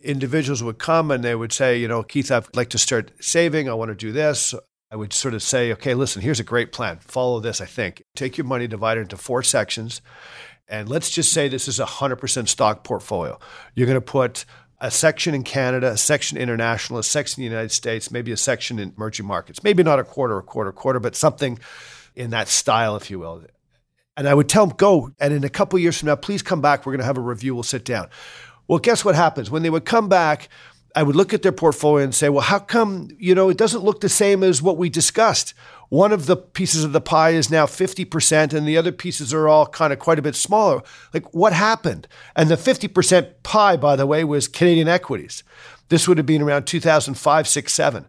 individuals 0.02 0.64
would 0.64 0.78
come 0.78 1.12
and 1.12 1.24
they 1.24 1.36
would 1.36 1.52
say, 1.52 1.78
you 1.78 1.88
know, 1.88 2.04
Keith, 2.04 2.32
I'd 2.32 2.56
like 2.56 2.70
to 2.70 2.78
start 2.78 3.12
saving. 3.20 3.68
I 3.68 3.74
want 3.74 3.90
to 3.90 3.96
do 3.96 4.12
this. 4.12 4.54
I 4.92 4.96
would 4.96 5.14
sort 5.14 5.34
of 5.34 5.44
say, 5.44 5.72
okay, 5.74 5.94
listen, 5.94 6.22
here's 6.22 6.40
a 6.40 6.44
great 6.44 6.72
plan. 6.72 7.00
Follow 7.02 7.40
this, 7.40 7.62
I 7.62 7.66
think. 7.66 8.02
Take 8.16 8.38
your 8.38 8.46
money, 8.46 8.68
divide 8.68 8.98
it 8.98 9.02
into 9.02 9.18
four 9.18 9.44
sections. 9.44 10.02
And 10.70 10.88
let's 10.88 11.10
just 11.10 11.34
say 11.34 11.48
this 11.48 11.68
is 11.68 11.80
a 11.80 11.86
100% 11.86 12.48
stock 12.48 12.84
portfolio. 12.84 13.40
You're 13.74 13.88
going 13.88 13.96
to 13.96 14.02
put 14.02 14.46
a 14.80 14.92
section 14.92 15.34
in 15.34 15.44
Canada, 15.44 15.92
a 15.92 15.98
section 15.98 16.38
international, 16.38 17.00
a 17.00 17.04
section 17.04 17.42
in 17.42 17.50
the 17.50 17.52
United 17.52 17.72
States, 17.72 18.12
maybe 18.12 18.32
a 18.32 18.38
section 18.38 18.80
in 18.80 18.94
emerging 18.96 19.26
markets. 19.26 19.64
Maybe 19.64 19.84
not 19.84 20.00
a 20.00 20.04
quarter, 20.04 20.38
a 20.38 20.44
quarter, 20.44 20.70
a 20.70 20.74
quarter, 20.74 21.00
but 21.00 21.16
something 21.16 21.60
in 22.16 22.30
that 22.30 22.48
style, 22.48 22.96
if 22.96 23.10
you 23.10 23.20
will. 23.20 23.44
And 24.16 24.28
I 24.28 24.34
would 24.34 24.48
tell 24.48 24.68
them, 24.68 24.78
go. 24.78 25.12
And 25.20 25.34
in 25.34 25.44
a 25.44 25.50
couple 25.50 25.80
years 25.80 25.98
from 25.98 26.08
now, 26.08 26.16
please 26.16 26.42
come 26.42 26.62
back. 26.62 26.86
We're 26.86 26.94
going 26.94 27.00
to 27.00 27.06
have 27.06 27.18
a 27.18 27.22
review. 27.22 27.56
We'll 27.56 27.64
sit 27.64 27.84
down. 27.84 28.10
Well, 28.68 28.80
guess 28.80 29.04
what 29.04 29.16
happens? 29.16 29.50
When 29.50 29.64
they 29.64 29.70
would 29.70 29.86
come 29.86 30.08
back, 30.08 30.50
I 30.96 31.04
would 31.04 31.16
look 31.16 31.34
at 31.34 31.42
their 31.42 31.52
portfolio 31.52 32.04
and 32.04 32.14
say, 32.14 32.30
well, 32.30 32.42
how 32.42 32.60
come, 32.60 33.10
you 33.18 33.36
know, 33.36 33.50
it 33.50 33.58
doesn't 33.58 33.84
look 33.84 34.02
the 34.02 34.10
same 34.10 34.44
as 34.44 34.62
what 34.62 34.78
we 34.78 34.90
discussed? 34.90 35.54
One 35.90 36.12
of 36.12 36.28
the 36.28 36.38
pieces 36.38 36.84
of 36.84 36.94
the 36.94 37.02
pie 37.02 37.32
is 37.32 37.50
now 37.50 37.66
50%, 37.66 38.54
and 38.54 38.68
the 38.68 38.78
other 38.78 38.92
pieces 38.92 39.34
are 39.34 39.48
all 39.48 39.66
kind 39.66 39.92
of 39.92 40.00
quite 40.00 40.20
a 40.20 40.24
bit 40.24 40.36
smaller. 40.36 40.84
Like, 41.14 41.34
what 41.34 41.52
happened? 41.54 42.08
And 42.36 42.50
the 42.50 42.56
50% 42.56 43.34
pie, 43.44 43.76
by 43.76 43.96
the 43.96 44.06
way, 44.06 44.24
was 44.24 44.48
Canadian 44.48 44.88
equities. 44.88 45.44
This 45.90 46.08
would 46.08 46.18
have 46.18 46.28
been 46.28 46.44
around 46.44 46.66
2005, 46.66 47.48
6, 47.48 47.74
7 47.74 48.08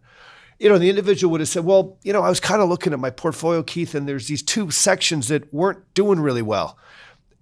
you 0.60 0.68
know, 0.68 0.78
the 0.78 0.90
individual 0.90 1.32
would 1.32 1.40
have 1.40 1.48
said, 1.48 1.64
well, 1.64 1.96
you 2.04 2.12
know, 2.12 2.22
I 2.22 2.28
was 2.28 2.38
kind 2.38 2.60
of 2.60 2.68
looking 2.68 2.92
at 2.92 2.98
my 3.00 3.08
portfolio, 3.08 3.62
Keith, 3.62 3.94
and 3.94 4.06
there's 4.06 4.28
these 4.28 4.42
two 4.42 4.70
sections 4.70 5.28
that 5.28 5.52
weren't 5.52 5.82
doing 5.94 6.20
really 6.20 6.42
well. 6.42 6.76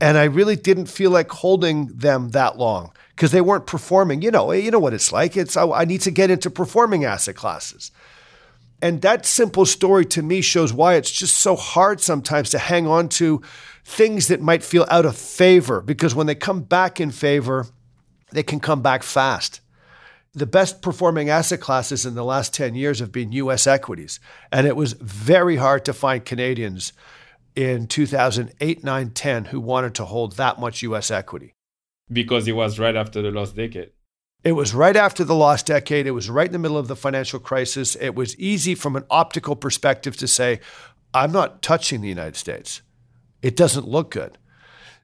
And 0.00 0.16
I 0.16 0.24
really 0.24 0.54
didn't 0.54 0.86
feel 0.86 1.10
like 1.10 1.28
holding 1.32 1.88
them 1.88 2.30
that 2.30 2.56
long 2.56 2.92
because 3.10 3.32
they 3.32 3.40
weren't 3.40 3.66
performing. 3.66 4.22
You 4.22 4.30
know, 4.30 4.52
you 4.52 4.70
know 4.70 4.78
what 4.78 4.94
it's 4.94 5.12
like. 5.12 5.36
It's 5.36 5.56
I, 5.56 5.68
I 5.68 5.84
need 5.84 6.02
to 6.02 6.12
get 6.12 6.30
into 6.30 6.48
performing 6.48 7.04
asset 7.04 7.34
classes. 7.34 7.90
And 8.80 9.02
that 9.02 9.26
simple 9.26 9.66
story 9.66 10.04
to 10.06 10.22
me 10.22 10.40
shows 10.40 10.72
why 10.72 10.94
it's 10.94 11.10
just 11.10 11.36
so 11.36 11.56
hard 11.56 12.00
sometimes 12.00 12.50
to 12.50 12.58
hang 12.58 12.86
on 12.86 13.08
to 13.10 13.42
things 13.84 14.28
that 14.28 14.40
might 14.40 14.62
feel 14.62 14.86
out 14.90 15.04
of 15.04 15.16
favor 15.16 15.80
because 15.80 16.14
when 16.14 16.26
they 16.26 16.34
come 16.34 16.62
back 16.62 17.00
in 17.00 17.10
favor, 17.10 17.66
they 18.30 18.42
can 18.42 18.60
come 18.60 18.82
back 18.82 19.02
fast 19.02 19.60
the 20.38 20.46
best 20.46 20.82
performing 20.82 21.30
asset 21.30 21.60
classes 21.60 22.06
in 22.06 22.14
the 22.14 22.24
last 22.24 22.54
10 22.54 22.74
years 22.74 23.00
have 23.00 23.12
been 23.12 23.32
US 23.32 23.66
equities. 23.66 24.20
And 24.52 24.66
it 24.66 24.76
was 24.76 24.92
very 24.94 25.56
hard 25.56 25.84
to 25.86 25.92
find 25.92 26.24
Canadians 26.24 26.92
in 27.54 27.86
2008, 27.86 28.84
9, 28.84 29.10
10 29.10 29.44
who 29.46 29.60
wanted 29.60 29.94
to 29.96 30.04
hold 30.04 30.36
that 30.36 30.60
much 30.60 30.82
US 30.82 31.10
equity. 31.10 31.54
Because 32.10 32.48
it 32.48 32.52
was 32.52 32.78
right 32.78 32.96
after 32.96 33.20
the 33.20 33.30
lost 33.30 33.56
decade. 33.56 33.90
It 34.48 34.52
was 34.52 34.72
right 34.72 34.96
after 34.96 35.24
the 35.24 35.34
lost 35.34 35.66
decade. 35.66 36.06
It 36.06 36.12
was 36.12 36.30
right 36.30 36.46
in 36.46 36.54
the 36.54 36.58
middle 36.58 36.78
of 36.78 36.88
the 36.88 36.96
financial 36.96 37.38
crisis. 37.38 37.96
It 37.96 38.14
was 38.14 38.34
easy 38.38 38.74
from 38.74 38.96
an 38.96 39.04
optical 39.10 39.54
perspective 39.54 40.16
to 40.16 40.26
say, 40.26 40.60
I'm 41.12 41.32
not 41.32 41.60
touching 41.60 42.00
the 42.00 42.08
United 42.08 42.34
States. 42.34 42.80
It 43.42 43.56
doesn't 43.56 43.86
look 43.86 44.10
good. 44.10 44.38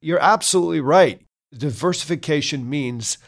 You're 0.00 0.18
absolutely 0.18 0.80
right. 0.80 1.20
Diversification 1.52 2.70
means 2.70 3.18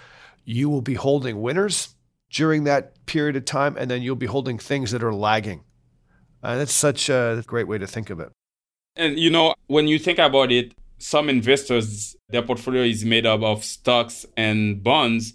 you 0.46 0.70
will 0.70 0.80
be 0.80 0.94
holding 0.94 1.42
winners 1.42 1.94
during 2.30 2.64
that 2.64 3.04
period 3.04 3.36
of 3.36 3.44
time, 3.44 3.76
and 3.76 3.90
then 3.90 4.00
you'll 4.00 4.16
be 4.16 4.24
holding 4.24 4.58
things 4.58 4.92
that 4.92 5.04
are 5.04 5.12
lagging. 5.12 5.64
Uh, 6.42 6.56
that's 6.56 6.72
such 6.72 7.10
a 7.10 7.44
great 7.46 7.68
way 7.68 7.76
to 7.76 7.86
think 7.86 8.08
of 8.08 8.20
it. 8.20 8.32
And 8.96 9.18
you 9.18 9.28
know, 9.28 9.54
when 9.66 9.86
you 9.86 9.98
think 9.98 10.18
about 10.18 10.50
it, 10.50 10.72
some 10.96 11.28
investors, 11.28 12.16
their 12.30 12.40
portfolio 12.40 12.84
is 12.84 13.04
made 13.04 13.26
up 13.26 13.42
of 13.42 13.64
stocks 13.64 14.24
and 14.34 14.82
bonds. 14.82 15.34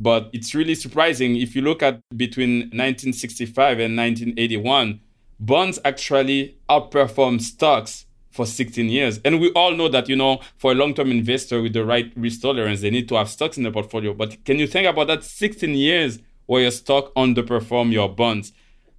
But 0.00 0.30
it's 0.32 0.54
really 0.54 0.74
surprising 0.74 1.36
if 1.36 1.54
you 1.54 1.60
look 1.60 1.82
at 1.82 2.00
between 2.16 2.70
1965 2.72 3.80
and 3.80 3.96
1981, 3.96 5.00
bonds 5.38 5.78
actually 5.84 6.56
outperformed 6.70 7.42
stocks 7.42 8.06
for 8.30 8.46
16 8.46 8.88
years. 8.88 9.20
And 9.24 9.40
we 9.40 9.50
all 9.52 9.72
know 9.72 9.88
that, 9.88 10.08
you 10.08 10.16
know, 10.16 10.40
for 10.56 10.72
a 10.72 10.74
long 10.74 10.94
term 10.94 11.10
investor 11.10 11.60
with 11.60 11.74
the 11.74 11.84
right 11.84 12.10
risk 12.16 12.40
tolerance, 12.40 12.80
they 12.80 12.90
need 12.90 13.08
to 13.10 13.16
have 13.16 13.28
stocks 13.28 13.58
in 13.58 13.64
the 13.64 13.70
portfolio. 13.70 14.14
But 14.14 14.42
can 14.44 14.58
you 14.58 14.66
think 14.66 14.86
about 14.86 15.08
that 15.08 15.22
16 15.22 15.74
years 15.74 16.18
where 16.46 16.62
your 16.62 16.70
stock 16.70 17.12
underperform 17.14 17.92
your 17.92 18.08
bonds? 18.08 18.52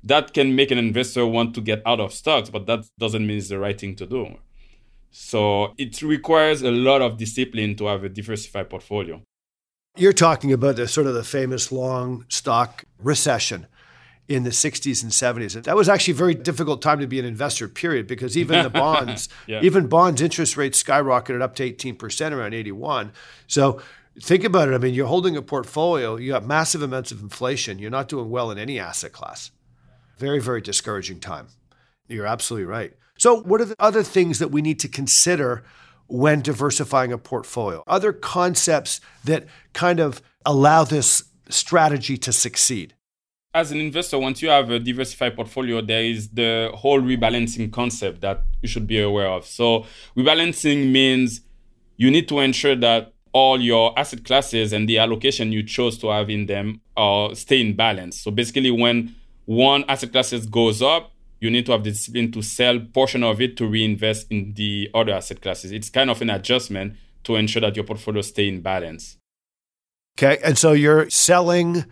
That 0.04 0.34
can 0.34 0.56
make 0.56 0.70
an 0.70 0.78
investor 0.78 1.26
want 1.26 1.56
to 1.56 1.62
get 1.62 1.82
out 1.86 2.00
of 2.00 2.14
stocks, 2.14 2.50
but 2.50 2.68
that 2.68 2.86
doesn't 3.00 3.26
mean 3.26 3.38
it's 3.38 3.50
the 3.50 3.60
right 3.60 3.80
thing 3.80 3.96
to 3.96 4.06
do. 4.06 4.36
So 5.12 5.74
it 5.78 6.02
requires 6.02 6.62
a 6.62 6.72
lot 6.72 7.02
of 7.02 7.18
discipline 7.18 7.76
to 7.78 7.86
have 7.88 8.04
a 8.04 8.10
diversified 8.10 8.70
portfolio. 8.70 9.22
You're 9.98 10.14
talking 10.14 10.54
about 10.54 10.78
the 10.78 10.88
sort 10.88 11.08
of 11.08 11.14
the 11.14 11.24
famous 11.24 11.72
long 11.72 12.26
stock 12.30 12.86
recession 12.98 13.68
in 14.30 14.44
the 14.44 14.50
60s 14.50 15.04
and 15.04 15.12
70s. 15.12 15.56
And 15.56 15.66
that 15.66 15.76
was 15.76 15.90
actually 15.90 16.14
a 16.14 16.18
very 16.18 16.34
difficult 16.34 16.82
time 16.82 17.00
to 17.00 17.08
be 17.08 17.20
an 17.20 17.26
investor, 17.26 17.68
period, 17.68 18.08
because 18.08 18.38
even 18.38 18.64
the 18.64 18.70
bonds, 18.80 19.28
yeah. 19.48 19.60
even 19.62 19.88
bonds 19.88 20.22
interest 20.22 20.56
rates 20.56 20.82
skyrocketed 20.82 21.42
up 21.42 21.56
to 21.56 21.70
18% 21.70 22.32
around 22.32 22.54
81. 22.54 23.12
So 23.48 23.82
think 24.22 24.46
about 24.46 24.70
it. 24.70 24.74
I 24.74 24.78
mean, 24.78 24.94
you're 24.94 25.08
holding 25.08 25.36
a 25.36 25.42
portfolio, 25.42 26.16
you 26.16 26.32
got 26.32 26.46
massive 26.46 26.82
amounts 26.82 27.12
of 27.12 27.22
inflation, 27.22 27.78
you're 27.78 27.92
not 27.92 28.08
doing 28.08 28.30
well 28.30 28.50
in 28.52 28.58
any 28.58 28.80
asset 28.80 29.12
class. 29.12 29.52
Very, 30.18 30.40
very 30.40 30.62
discouraging 30.62 31.20
time. 31.20 31.48
You're 32.08 32.28
absolutely 32.28 32.66
right. 32.66 32.94
So, 33.18 33.42
what 33.42 33.60
are 33.60 33.66
the 33.66 33.76
other 33.80 34.04
things 34.04 34.40
that 34.40 34.52
we 34.52 34.62
need 34.62 34.80
to 34.80 34.88
consider 34.88 35.64
when 36.12 36.42
diversifying 36.42 37.12
a 37.12 37.18
portfolio? 37.18 37.84
Other 37.88 38.14
concepts 38.14 39.02
that 39.24 39.46
kind 39.74 40.00
of 40.00 40.22
allow 40.46 40.84
this 40.84 41.24
strategy 41.50 42.18
to 42.18 42.32
succeed? 42.32 42.94
as 43.54 43.72
an 43.72 43.80
investor, 43.80 44.18
once 44.18 44.42
you 44.42 44.50
have 44.50 44.70
a 44.70 44.80
diversified 44.80 45.36
portfolio, 45.36 45.82
there 45.82 46.04
is 46.04 46.30
the 46.30 46.72
whole 46.74 47.02
rebalancing 47.02 47.72
concept 47.72 48.22
that 48.22 48.44
you 48.62 48.70
should 48.70 48.88
be 48.88 49.02
aware 49.02 49.28
of. 49.28 49.46
So, 49.46 49.86
rebalancing 50.16 50.92
means 50.92 51.42
you 51.98 52.10
need 52.10 52.30
to 52.30 52.40
ensure 52.40 52.76
that 52.78 53.14
all 53.34 53.62
your 53.62 53.98
asset 54.00 54.24
classes 54.24 54.74
and 54.74 54.88
the 54.88 55.00
allocation 55.00 55.52
you 55.52 55.64
chose 55.64 55.98
to 56.00 56.08
have 56.08 56.30
in 56.30 56.46
them 56.46 56.82
are 56.96 57.36
stay 57.36 57.60
in 57.60 57.76
balance. 57.76 58.22
So, 58.22 58.32
basically, 58.32 58.72
when 58.72 59.16
one 59.46 59.84
asset 59.90 60.14
classes 60.14 60.46
goes 60.46 60.82
up, 60.82 61.12
you 61.42 61.50
need 61.50 61.66
to 61.66 61.74
have 61.74 61.84
the 61.84 61.92
discipline 61.92 62.32
to 62.32 62.42
sell 62.42 62.80
portion 62.80 63.24
of 63.24 63.42
it 63.42 63.58
to 63.58 63.68
reinvest 63.68 64.32
in 64.32 64.54
the 64.54 64.90
other 64.94 65.12
asset 65.12 65.42
classes. 65.42 65.72
It's 65.72 65.90
kind 65.90 66.10
of 66.10 66.22
an 66.22 66.30
adjustment 66.30 66.96
to 67.24 67.36
ensure 67.36 67.62
that 67.62 67.76
your 67.76 67.84
portfolio 67.84 68.22
stay 68.22 68.48
in 68.48 68.62
balance. 68.62 69.18
Okay, 70.18 70.38
and 70.44 70.58
so 70.58 70.72
you're 70.72 71.10
selling 71.10 71.84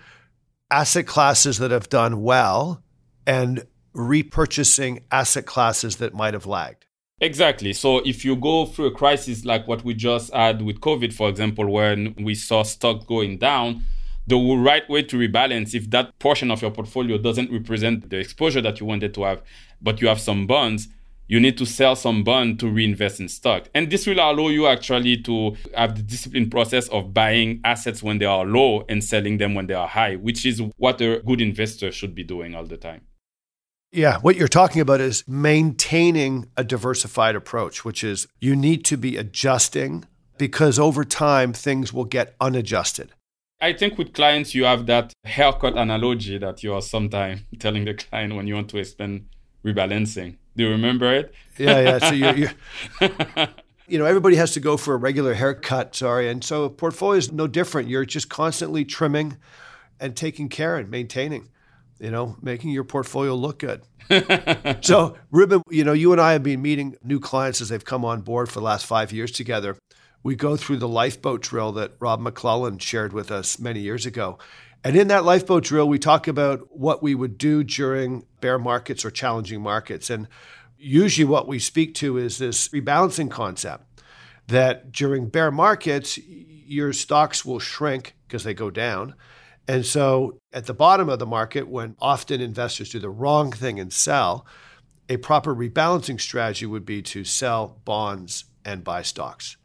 asset 0.71 1.07
classes 1.07 1.57
that 1.57 1.71
have 1.71 1.89
done 1.89 2.21
well 2.21 2.83
and 3.25 3.65
repurchasing 3.95 5.01
asset 5.11 5.47
classes 5.47 5.97
that 5.97 6.13
might 6.13 6.35
have 6.35 6.45
lagged. 6.45 6.85
Exactly. 7.21 7.73
So 7.73 7.97
if 7.99 8.23
you 8.23 8.35
go 8.35 8.65
through 8.65 8.85
a 8.85 8.91
crisis 8.91 9.43
like 9.43 9.67
what 9.67 9.83
we 9.83 9.93
just 9.93 10.33
had 10.33 10.61
with 10.61 10.79
COVID, 10.79 11.11
for 11.11 11.27
example, 11.27 11.69
when 11.69 12.15
we 12.19 12.35
saw 12.35 12.63
stock 12.63 13.07
going 13.07 13.39
down, 13.39 13.83
the 14.29 14.37
right 14.37 14.87
way 14.89 15.01
to 15.03 15.17
rebalance 15.17 15.73
if 15.73 15.89
that 15.89 16.17
portion 16.19 16.51
of 16.51 16.61
your 16.61 16.71
portfolio 16.71 17.17
doesn't 17.17 17.51
represent 17.51 18.09
the 18.09 18.17
exposure 18.17 18.61
that 18.61 18.79
you 18.79 18.85
wanted 18.85 19.13
to 19.15 19.23
have, 19.23 19.41
but 19.81 20.01
you 20.01 20.07
have 20.07 20.21
some 20.21 20.45
bonds, 20.45 20.87
you 21.27 21.39
need 21.39 21.57
to 21.57 21.65
sell 21.65 21.95
some 21.95 22.23
bond 22.23 22.59
to 22.59 22.69
reinvest 22.69 23.19
in 23.19 23.27
stock. 23.27 23.69
And 23.73 23.89
this 23.89 24.05
will 24.05 24.19
allow 24.19 24.49
you 24.49 24.67
actually 24.67 25.17
to 25.23 25.55
have 25.75 25.95
the 25.95 26.03
disciplined 26.03 26.51
process 26.51 26.87
of 26.89 27.13
buying 27.13 27.59
assets 27.63 28.03
when 28.03 28.19
they 28.19 28.25
are 28.25 28.45
low 28.45 28.85
and 28.87 29.03
selling 29.03 29.39
them 29.39 29.55
when 29.55 29.67
they 29.67 29.73
are 29.73 29.87
high, 29.87 30.15
which 30.15 30.45
is 30.45 30.61
what 30.77 31.01
a 31.01 31.21
good 31.25 31.41
investor 31.41 31.91
should 31.91 32.13
be 32.13 32.23
doing 32.23 32.55
all 32.55 32.65
the 32.65 32.77
time. 32.77 33.01
Yeah, 33.91 34.19
what 34.19 34.35
you're 34.35 34.47
talking 34.47 34.81
about 34.81 35.01
is 35.01 35.23
maintaining 35.27 36.51
a 36.55 36.63
diversified 36.63 37.35
approach, 37.35 37.83
which 37.83 38.03
is 38.03 38.27
you 38.39 38.55
need 38.55 38.85
to 38.85 38.97
be 38.97 39.17
adjusting 39.17 40.05
because 40.37 40.77
over 40.77 41.03
time 41.03 41.51
things 41.53 41.91
will 41.91 42.05
get 42.05 42.35
unadjusted. 42.39 43.11
I 43.61 43.73
think 43.73 43.97
with 43.97 44.13
clients, 44.13 44.55
you 44.55 44.63
have 44.63 44.85
that 44.85 45.13
haircut 45.25 45.77
analogy 45.77 46.37
that 46.37 46.63
you 46.63 46.73
are 46.73 46.81
sometimes 46.81 47.41
telling 47.59 47.85
the 47.85 47.93
client 47.93 48.35
when 48.35 48.47
you 48.47 48.55
want 48.55 48.69
to 48.69 48.77
explain 48.77 49.27
rebalancing. 49.65 50.37
Do 50.55 50.63
you 50.63 50.69
remember 50.69 51.13
it? 51.13 51.33
Yeah, 51.57 51.79
yeah. 51.81 51.97
So 51.99 52.13
you're, 52.13 52.35
you're 52.35 52.51
you 53.87 53.97
know, 53.97 54.05
everybody 54.05 54.35
has 54.37 54.53
to 54.53 54.59
go 54.59 54.77
for 54.77 54.93
a 54.93 54.97
regular 54.97 55.33
haircut. 55.33 55.95
Sorry, 55.95 56.29
and 56.29 56.43
so 56.43 56.69
portfolio 56.69 57.17
is 57.17 57.31
no 57.31 57.47
different. 57.47 57.89
You're 57.89 58.05
just 58.05 58.29
constantly 58.29 58.85
trimming 58.85 59.37
and 59.99 60.15
taking 60.15 60.47
care 60.47 60.77
and 60.77 60.89
maintaining. 60.89 61.49
You 61.99 62.11
know, 62.11 62.37
making 62.41 62.69
your 62.69 62.85
portfolio 62.85 63.35
look 63.35 63.59
good. 63.59 63.81
so, 64.81 65.17
Ruben, 65.31 65.61
you 65.69 65.83
know, 65.83 65.91
you 65.91 66.13
and 66.13 66.21
I 66.21 66.31
have 66.31 66.43
been 66.43 66.61
meeting 66.61 66.95
new 67.03 67.19
clients 67.19 67.59
as 67.59 67.67
they've 67.67 67.83
come 67.83 68.05
on 68.05 68.21
board 68.21 68.47
for 68.47 68.61
the 68.61 68.65
last 68.65 68.85
five 68.85 69.11
years 69.11 69.31
together. 69.33 69.75
We 70.21 70.35
go 70.35 70.57
through 70.57 70.77
the 70.77 70.87
lifeboat 70.87 71.41
drill 71.41 71.71
that 71.73 71.93
Rob 71.99 72.19
McClellan 72.19 72.79
shared 72.79 73.13
with 73.13 73.31
us 73.31 73.57
many 73.57 73.79
years 73.79 74.05
ago. 74.05 74.37
And 74.83 74.95
in 74.95 75.07
that 75.09 75.25
lifeboat 75.25 75.63
drill, 75.63 75.87
we 75.87 75.99
talk 75.99 76.27
about 76.27 76.67
what 76.71 77.03
we 77.03 77.15
would 77.15 77.37
do 77.37 77.63
during 77.63 78.25
bear 78.41 78.57
markets 78.57 79.03
or 79.03 79.11
challenging 79.11 79.61
markets. 79.61 80.09
And 80.09 80.27
usually 80.77 81.25
what 81.25 81.47
we 81.47 81.59
speak 81.59 81.93
to 81.95 82.17
is 82.17 82.37
this 82.37 82.69
rebalancing 82.69 83.29
concept 83.29 84.01
that 84.47 84.91
during 84.91 85.27
bear 85.27 85.51
markets, 85.51 86.17
your 86.17 86.93
stocks 86.93 87.45
will 87.45 87.59
shrink 87.59 88.15
because 88.27 88.43
they 88.43 88.53
go 88.53 88.69
down. 88.69 89.15
And 89.67 89.85
so 89.85 90.39
at 90.51 90.65
the 90.65 90.73
bottom 90.73 91.09
of 91.09 91.19
the 91.19 91.25
market, 91.25 91.67
when 91.67 91.95
often 91.99 92.41
investors 92.41 92.89
do 92.89 92.99
the 92.99 93.09
wrong 93.09 93.51
thing 93.51 93.79
and 93.79 93.91
sell, 93.93 94.45
a 95.07 95.17
proper 95.17 95.53
rebalancing 95.53 96.19
strategy 96.19 96.65
would 96.65 96.85
be 96.85 97.01
to 97.03 97.23
sell 97.23 97.79
bonds 97.85 98.45
and 98.65 98.83
buy 98.83 99.01
stocks 99.01 99.57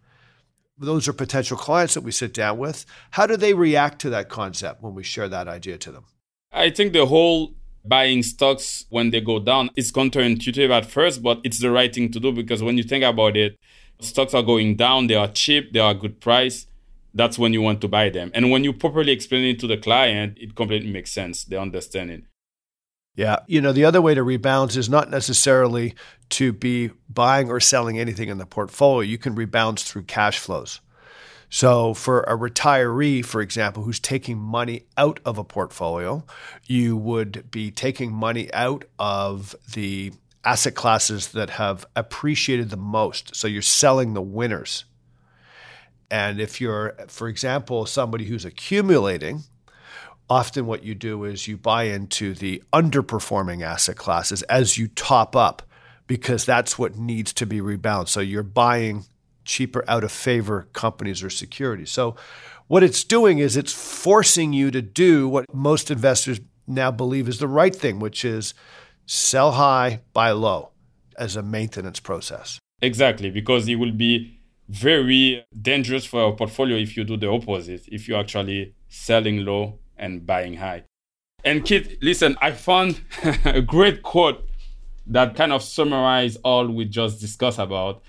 those 0.79 1.09
are 1.09 1.13
potential 1.13 1.57
clients 1.57 1.95
that 1.95 2.03
we 2.03 2.13
sit 2.13 2.35
down 2.35 2.59
with. 2.59 2.85
How 3.13 3.27
do 3.27 3.37
they 3.37 3.55
react 3.55 4.01
to 4.01 4.11
that 4.11 4.29
concept 4.29 4.83
when 4.83 4.95
we 4.95 5.03
share 5.03 5.29
that 5.29 5.49
idea 5.49 5.79
to 5.79 5.93
them? 5.93 6.05
I 6.53 6.71
think 6.71 6.93
the 6.93 7.07
whole 7.07 7.55
buying 7.85 8.23
stocks 8.23 8.87
when 8.89 9.11
they 9.11 9.21
go 9.21 9.39
down 9.39 9.71
is 9.77 9.93
counterintuitive 9.93 10.71
at 10.71 10.87
first, 10.87 11.23
but 11.23 11.41
it's 11.45 11.59
the 11.59 11.71
right 11.71 11.95
thing 11.95 12.11
to 12.13 12.21
do 12.21 12.33
because 12.33 12.63
when 12.63 12.77
you 12.77 12.83
think 12.83 13.05
about 13.05 13.37
it, 13.37 13.59
Stocks 14.01 14.35
are 14.35 14.43
going 14.43 14.77
down, 14.77 15.07
they 15.07 15.15
are 15.15 15.29
cheap, 15.29 15.73
they 15.73 15.81
are 15.81 15.93
a 15.93 15.95
good 15.95 16.21
price. 16.21 16.67
That's 17.15 17.39
when 17.39 17.53
you 17.53 17.63
want 17.63 17.81
to 17.83 17.89
buy 17.89 18.11
them. 18.11 18.31
And 18.35 18.51
when 18.51 18.65
you 18.65 18.73
properly 18.73 19.13
explain 19.13 19.45
it 19.45 19.61
to 19.61 19.67
the 19.67 19.77
client, 19.77 20.37
it 20.41 20.57
completely 20.57 20.91
makes 20.91 21.13
sense. 21.13 21.45
They 21.45 21.57
understand 21.57 22.11
it. 22.11 22.25
Yeah. 23.17 23.41
You 23.47 23.61
know, 23.61 23.73
the 23.73 23.85
other 23.85 24.03
way 24.03 24.15
to 24.15 24.25
rebalance 24.25 24.77
is 24.77 24.89
not 24.89 25.11
necessarily 25.11 25.95
to 26.31 26.53
be 26.53 26.91
buying 27.09 27.51
or 27.51 27.61
selling 27.61 27.99
anything 27.99 28.29
in 28.29 28.39
the 28.39 28.47
portfolio. 28.47 29.01
You 29.01 29.19
can 29.19 29.37
rebalance 29.37 29.85
through 29.85 30.05
cash 30.05 30.39
flows. 30.39 30.81
So, 31.49 31.95
for 31.95 32.23
a 32.23 32.37
retiree, 32.37 33.25
for 33.25 33.41
example, 33.41 33.85
who's 33.85 34.01
taking 34.01 34.39
money 34.39 34.87
out 34.97 35.21
of 35.25 35.39
a 35.39 35.45
portfolio, 35.45 36.25
you 36.65 36.97
would 36.97 37.49
be 37.53 37.71
taking 37.71 38.13
money 38.13 38.53
out 38.53 38.85
of 38.99 39.55
the 39.73 40.13
asset 40.45 40.75
classes 40.75 41.29
that 41.29 41.51
have 41.51 41.87
appreciated 41.95 42.71
the 42.71 42.77
most. 42.77 43.37
So, 43.37 43.47
you're 43.47 43.63
selling 43.63 44.15
the 44.15 44.23
winners. 44.23 44.85
And 46.11 46.41
if 46.41 46.61
you're, 46.61 46.97
for 47.07 47.29
example, 47.29 47.87
somebody 47.87 48.25
who's 48.25 48.45
accumulating, 48.45 49.45
often 50.29 50.67
what 50.67 50.83
you 50.83 50.95
do 50.95 51.25
is 51.25 51.47
you 51.47 51.57
buy 51.57 51.85
into 51.85 52.35
the 52.35 52.63
underperforming 52.73 53.63
asset 53.63 53.97
classes 53.97 54.43
as 54.45 54.79
you 54.79 54.89
top 54.89 55.37
up 55.37 55.63
because 56.07 56.45
that's 56.45 56.79
what 56.79 56.97
needs 56.97 57.33
to 57.35 57.47
be 57.47 57.61
rebalanced. 57.61 58.09
So 58.09 58.21
you're 58.21 58.43
buying 58.43 59.05
cheaper 59.45 59.85
out 59.89 60.05
of 60.05 60.13
favor 60.13 60.69
companies 60.73 61.23
or 61.23 61.31
securities. 61.31 61.91
So 61.91 62.17
what 62.67 62.83
it's 62.83 63.05
doing 63.05 63.39
is 63.39 63.57
it's 63.57 63.73
forcing 63.73 64.53
you 64.53 64.71
to 64.71 64.81
do 64.83 65.29
what 65.29 65.53
most 65.53 65.91
investors 65.91 66.41
now 66.67 66.91
believe 66.91 67.29
is 67.29 67.39
the 67.39 67.49
right 67.49 67.75
thing, 67.75 67.99
which 67.99 68.25
is 68.25 68.55
sell 69.07 69.53
high, 69.53 70.01
buy 70.13 70.31
low 70.31 70.71
as 71.19 71.37
a 71.37 71.43
maintenance 71.43 72.01
process. 72.01 72.59
Exactly, 72.81 73.31
because 73.31 73.69
it 73.69 73.77
will 73.77 73.93
be 73.93 74.41
very 74.69 75.45
dangerous 75.61 76.07
for 76.07 76.21
your 76.21 76.37
portfolio 76.37 76.77
if 76.77 76.97
you 76.97 77.05
do 77.05 77.17
the 77.19 77.29
opposite, 77.29 77.87
if 77.89 78.09
you're 78.09 78.19
actually 78.19 78.75
selling 78.89 79.45
low 79.45 79.79
and 79.97 80.27
buying 80.27 80.55
high. 80.55 80.85
And 81.45 81.65
Keith, 81.65 81.99
listen, 82.01 82.37
I 82.41 82.53
found 82.53 83.03
a 83.45 83.61
great 83.61 84.03
quote 84.03 84.49
that 85.07 85.37
kind 85.37 85.53
of 85.53 85.63
summarizes 85.63 86.39
all 86.45 86.67
we 86.69 86.87
just 86.87 87.21
discussed 87.21 87.59
about. 87.59 88.03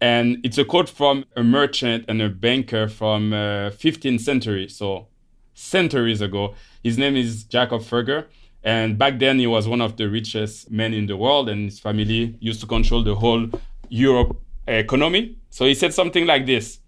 And 0.00 0.38
it's 0.42 0.58
a 0.58 0.64
quote 0.64 0.88
from 0.88 1.24
a 1.36 1.42
merchant 1.42 2.06
and 2.08 2.20
a 2.22 2.28
banker 2.28 2.88
from 2.88 3.32
uh, 3.32 3.70
15th 3.70 4.20
century, 4.20 4.68
so 4.68 5.08
centuries 5.54 6.20
ago. 6.20 6.54
His 6.82 6.96
name 6.98 7.16
is 7.16 7.44
Jacob 7.44 7.82
Fugger. 7.82 8.26
And 8.62 8.98
back 8.98 9.18
then, 9.18 9.38
he 9.38 9.46
was 9.46 9.68
one 9.68 9.80
of 9.80 9.96
the 9.96 10.08
richest 10.08 10.70
men 10.70 10.92
in 10.92 11.06
the 11.06 11.16
world, 11.16 11.48
and 11.48 11.64
his 11.64 11.78
family 11.78 12.36
used 12.40 12.60
to 12.60 12.66
control 12.66 13.02
the 13.02 13.14
whole 13.14 13.48
Europe 13.88 14.36
economy. 14.66 15.36
So 15.50 15.64
he 15.64 15.74
said 15.74 15.94
something 15.94 16.26
like 16.26 16.46
this 16.46 16.78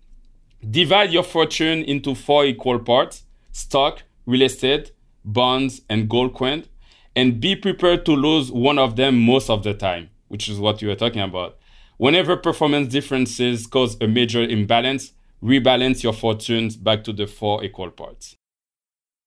Divide 0.69 1.13
your 1.13 1.23
fortune 1.23 1.83
into 1.85 2.15
four 2.15 2.45
equal 2.45 2.79
parts 2.79 3.25
stock, 3.53 4.03
real 4.27 4.43
estate, 4.43 4.93
bonds, 5.25 5.83
and 5.89 6.09
gold 6.09 6.35
coin, 6.35 6.65
and 7.15 7.41
be 7.41 7.55
prepared 7.55 8.05
to 8.07 8.13
lose 8.13 8.51
one 8.51 8.79
of 8.79 8.97
them 8.97 9.21
most 9.21 9.51
of 9.51 9.63
the 9.63 9.75
time, 9.75 10.11
which 10.29 10.49
is 10.49 10.59
what 10.59 10.81
you 10.83 10.89
were 10.89 10.95
talking 10.95 11.21
about. 11.21 11.59
Whenever 11.99 12.37
performance 12.37 12.89
differences 12.89 13.67
cause 13.67 13.97
a 14.01 14.09
major 14.09 14.43
imbalance, 14.43 15.13
rebalance 15.43 16.03
your 16.03 16.13
fortunes 16.13 16.77
back 16.77 17.05
to 17.05 17.13
the 17.13 17.27
four 17.27 17.63
equal 17.65 17.91
parts. 17.91 18.37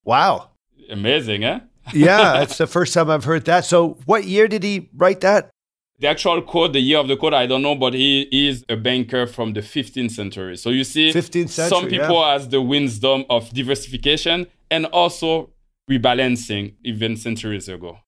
Wow. 0.04 0.50
Amazing, 0.90 1.44
eh? 1.44 1.60
yeah, 1.94 2.34
that's 2.40 2.58
the 2.58 2.68
first 2.68 2.94
time 2.94 3.10
I've 3.10 3.24
heard 3.24 3.46
that. 3.46 3.66
So, 3.66 3.98
what 4.06 4.26
year 4.26 4.48
did 4.48 4.64
he 4.64 4.90
write 4.96 5.22
that? 5.22 5.50
The 5.98 6.08
actual 6.08 6.42
code, 6.42 6.74
the 6.74 6.82
year 6.82 6.98
of 6.98 7.08
the 7.08 7.16
code, 7.16 7.34
I 7.34 7.46
don't 7.46 7.62
know, 7.62 7.76
but 7.76 7.94
he 7.94 8.28
is 8.32 8.66
a 8.68 8.76
banker 8.76 9.26
from 9.26 9.54
the 9.54 9.62
15th 9.62 10.12
century. 10.12 10.58
So 10.58 10.70
you 10.70 10.84
see, 10.84 11.12
15th 11.12 11.50
century, 11.50 11.70
some 11.70 11.88
people 11.88 12.20
yeah. 12.20 12.34
has 12.34 12.50
the 12.50 12.62
wisdom 12.62 13.24
of 13.30 13.50
diversification 13.52 14.48
and 14.70 14.86
also 14.88 15.52
rebalancing 15.90 16.74
even 16.84 17.16
centuries 17.16 17.70
ago. 17.70 18.00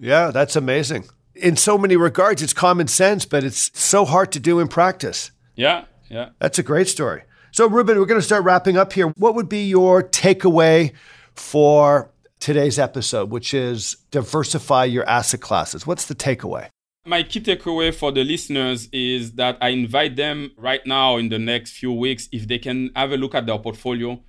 Yeah, 0.00 0.30
that's 0.30 0.54
amazing. 0.54 1.06
In 1.34 1.56
so 1.56 1.76
many 1.76 1.96
regards, 1.96 2.42
it's 2.42 2.52
common 2.52 2.86
sense, 2.86 3.24
but 3.24 3.42
it's 3.42 3.70
so 3.78 4.04
hard 4.04 4.30
to 4.32 4.40
do 4.40 4.60
in 4.60 4.68
practice. 4.68 5.32
Yeah, 5.56 5.86
yeah. 6.08 6.30
That's 6.38 6.58
a 6.58 6.62
great 6.62 6.88
story. 6.88 7.22
So, 7.50 7.68
Ruben, 7.68 7.98
we're 7.98 8.06
going 8.06 8.20
to 8.20 8.24
start 8.24 8.44
wrapping 8.44 8.76
up 8.76 8.92
here. 8.92 9.08
What 9.16 9.34
would 9.34 9.48
be 9.48 9.66
your 9.66 10.02
takeaway 10.02 10.92
for 11.34 12.10
today's 12.40 12.78
episode, 12.78 13.30
which 13.30 13.52
is 13.52 13.96
diversify 14.10 14.84
your 14.84 15.08
asset 15.08 15.40
classes? 15.40 15.86
What's 15.86 16.06
the 16.06 16.14
takeaway? 16.14 16.68
My 17.04 17.24
key 17.24 17.40
takeaway 17.40 17.92
for 17.92 18.12
the 18.12 18.22
listeners 18.22 18.88
is 18.92 19.32
that 19.32 19.58
I 19.60 19.70
invite 19.70 20.14
them 20.14 20.52
right 20.56 20.86
now 20.86 21.16
in 21.16 21.30
the 21.30 21.38
next 21.38 21.72
few 21.72 21.92
weeks, 21.92 22.28
if 22.30 22.46
they 22.46 22.60
can 22.60 22.92
have 22.94 23.10
a 23.10 23.16
look 23.16 23.34
at 23.34 23.44
their 23.44 23.58
portfolio 23.58 24.20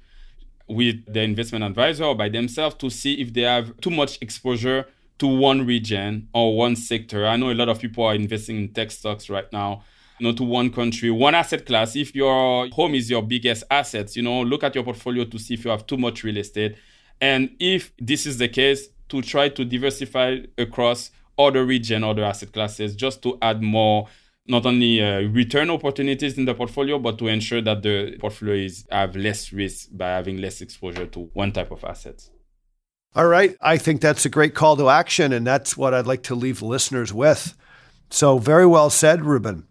with 0.67 1.05
the 1.05 1.21
investment 1.21 1.63
advisor 1.63 2.05
or 2.05 2.15
by 2.15 2.29
themselves 2.29 2.75
to 2.77 2.89
see 2.89 3.21
if 3.21 3.31
they 3.31 3.41
have 3.41 3.79
too 3.79 3.91
much 3.91 4.17
exposure 4.21 4.87
to 5.19 5.27
one 5.27 5.67
region 5.67 6.27
or 6.33 6.57
one 6.57 6.75
sector. 6.75 7.27
I 7.27 7.35
know 7.35 7.51
a 7.51 7.53
lot 7.53 7.69
of 7.69 7.79
people 7.79 8.05
are 8.05 8.15
investing 8.15 8.57
in 8.57 8.73
tech 8.73 8.89
stocks 8.89 9.29
right 9.29 9.45
now. 9.53 9.83
You 10.17 10.29
know, 10.29 10.33
to 10.33 10.43
one 10.43 10.71
country, 10.71 11.11
one 11.11 11.35
asset 11.35 11.67
class. 11.67 11.95
If 11.95 12.15
your 12.15 12.69
home 12.69 12.95
is 12.95 13.07
your 13.07 13.21
biggest 13.21 13.65
assets, 13.69 14.15
you 14.15 14.23
know, 14.23 14.41
look 14.41 14.63
at 14.63 14.73
your 14.73 14.83
portfolio 14.83 15.25
to 15.25 15.37
see 15.37 15.53
if 15.53 15.63
you 15.63 15.69
have 15.69 15.85
too 15.85 15.97
much 15.97 16.23
real 16.23 16.37
estate. 16.37 16.75
And 17.21 17.51
if 17.59 17.93
this 17.99 18.25
is 18.25 18.39
the 18.39 18.47
case, 18.47 18.87
to 19.09 19.21
try 19.21 19.49
to 19.49 19.63
diversify 19.63 20.37
across 20.57 21.11
other 21.37 21.65
region, 21.65 22.03
other 22.03 22.23
asset 22.23 22.51
classes, 22.51 22.95
just 22.95 23.21
to 23.23 23.37
add 23.41 23.61
more 23.61 24.07
not 24.45 24.65
only 24.65 25.01
uh, 25.01 25.21
return 25.29 25.69
opportunities 25.69 26.37
in 26.37 26.45
the 26.45 26.53
portfolio, 26.53 26.99
but 26.99 27.17
to 27.17 27.27
ensure 27.27 27.61
that 27.61 27.81
the 27.81 28.17
portfolio 28.19 28.55
is 28.55 28.85
have 28.91 29.15
less 29.15 29.53
risk 29.53 29.89
by 29.91 30.07
having 30.07 30.37
less 30.37 30.61
exposure 30.61 31.05
to 31.05 31.29
one 31.33 31.51
type 31.51 31.71
of 31.71 31.83
assets. 31.83 32.29
All 33.15 33.27
right. 33.27 33.55
I 33.61 33.77
think 33.77 34.01
that's 34.01 34.25
a 34.25 34.29
great 34.29 34.55
call 34.55 34.75
to 34.77 34.89
action, 34.89 35.31
and 35.31 35.45
that's 35.45 35.77
what 35.77 35.93
I'd 35.93 36.07
like 36.07 36.23
to 36.23 36.35
leave 36.35 36.61
listeners 36.61 37.13
with. 37.13 37.55
So, 38.09 38.37
very 38.37 38.65
well 38.65 38.89
said, 38.89 39.23
Ruben. 39.23 39.67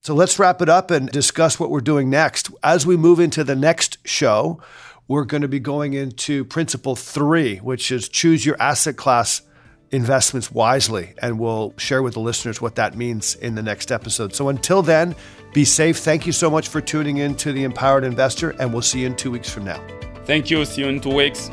So, 0.00 0.14
let's 0.14 0.38
wrap 0.38 0.62
it 0.62 0.68
up 0.68 0.90
and 0.90 1.08
discuss 1.10 1.60
what 1.60 1.70
we're 1.70 1.80
doing 1.80 2.08
next. 2.10 2.50
As 2.62 2.86
we 2.86 2.96
move 2.96 3.20
into 3.20 3.44
the 3.44 3.54
next 3.54 3.98
show, 4.04 4.60
we're 5.08 5.24
going 5.24 5.42
to 5.42 5.48
be 5.48 5.60
going 5.60 5.92
into 5.92 6.44
principle 6.44 6.96
three, 6.96 7.58
which 7.58 7.92
is 7.92 8.08
choose 8.08 8.44
your 8.44 8.56
asset 8.60 8.96
class 8.96 9.42
investments 9.90 10.50
wisely. 10.50 11.14
And 11.20 11.38
we'll 11.38 11.74
share 11.76 12.02
with 12.02 12.14
the 12.14 12.20
listeners 12.20 12.60
what 12.60 12.74
that 12.76 12.96
means 12.96 13.34
in 13.36 13.54
the 13.54 13.62
next 13.62 13.92
episode. 13.92 14.34
So 14.34 14.48
until 14.48 14.82
then, 14.82 15.14
be 15.52 15.64
safe. 15.64 15.98
Thank 15.98 16.26
you 16.26 16.32
so 16.32 16.50
much 16.50 16.68
for 16.68 16.80
tuning 16.80 17.18
in 17.18 17.34
to 17.36 17.52
The 17.52 17.64
Empowered 17.64 18.04
Investor, 18.04 18.50
and 18.60 18.72
we'll 18.72 18.82
see 18.82 19.00
you 19.00 19.06
in 19.06 19.16
two 19.16 19.30
weeks 19.30 19.48
from 19.48 19.64
now. 19.64 19.80
Thank 20.24 20.50
you. 20.50 20.64
See 20.64 20.82
you 20.82 20.88
in 20.88 21.00
two 21.00 21.14
weeks. 21.14 21.50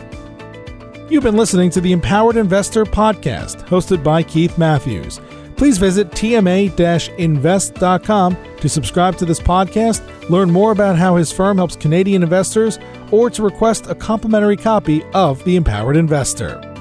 You've 1.10 1.24
been 1.24 1.38
listening 1.38 1.69
to 1.72 1.82
the 1.82 1.91
Empowered 1.91 2.38
Investor 2.38 2.86
podcast, 2.86 3.67
hosted 3.67 4.04
by 4.04 4.24
Keith 4.24 4.58
Matthews. 4.58 5.19
Please 5.56 5.78
visit 5.78 6.10
tma 6.10 7.17
invest.com 7.19 8.38
to 8.58 8.69
subscribe 8.69 9.15
to 9.17 9.26
this 9.26 9.39
podcast, 9.39 10.30
learn 10.30 10.50
more 10.50 10.72
about 10.72 10.98
how 10.98 11.15
his 11.15 11.32
firm 11.32 11.58
helps 11.58 11.76
Canadian 11.76 12.24
investors, 12.24 12.80
or 13.12 13.30
to 13.30 13.43
request 13.43 13.88
a 13.88 13.96
complimentary 13.96 14.58
copy 14.58 15.04
of 15.13 15.43
The 15.43 15.56
Empowered 15.56 15.96
Investor. 15.96 16.73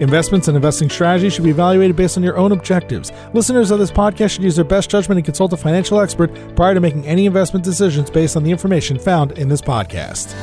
Investments 0.00 0.48
and 0.48 0.56
investing 0.56 0.90
strategies 0.90 1.32
should 1.32 1.44
be 1.44 1.50
evaluated 1.50 1.96
based 1.96 2.18
on 2.18 2.22
your 2.22 2.36
own 2.36 2.52
objectives. 2.52 3.12
Listeners 3.32 3.70
of 3.70 3.78
this 3.78 3.90
podcast 3.90 4.30
should 4.30 4.44
use 4.44 4.56
their 4.56 4.64
best 4.64 4.90
judgment 4.90 5.18
and 5.18 5.24
consult 5.24 5.52
a 5.52 5.56
financial 5.56 6.00
expert 6.00 6.30
prior 6.54 6.74
to 6.74 6.80
making 6.80 7.06
any 7.06 7.24
investment 7.24 7.64
decisions 7.64 8.10
based 8.10 8.36
on 8.36 8.44
the 8.44 8.50
information 8.50 8.98
found 8.98 9.32
in 9.32 9.48
this 9.48 9.62
podcast. 9.62 10.34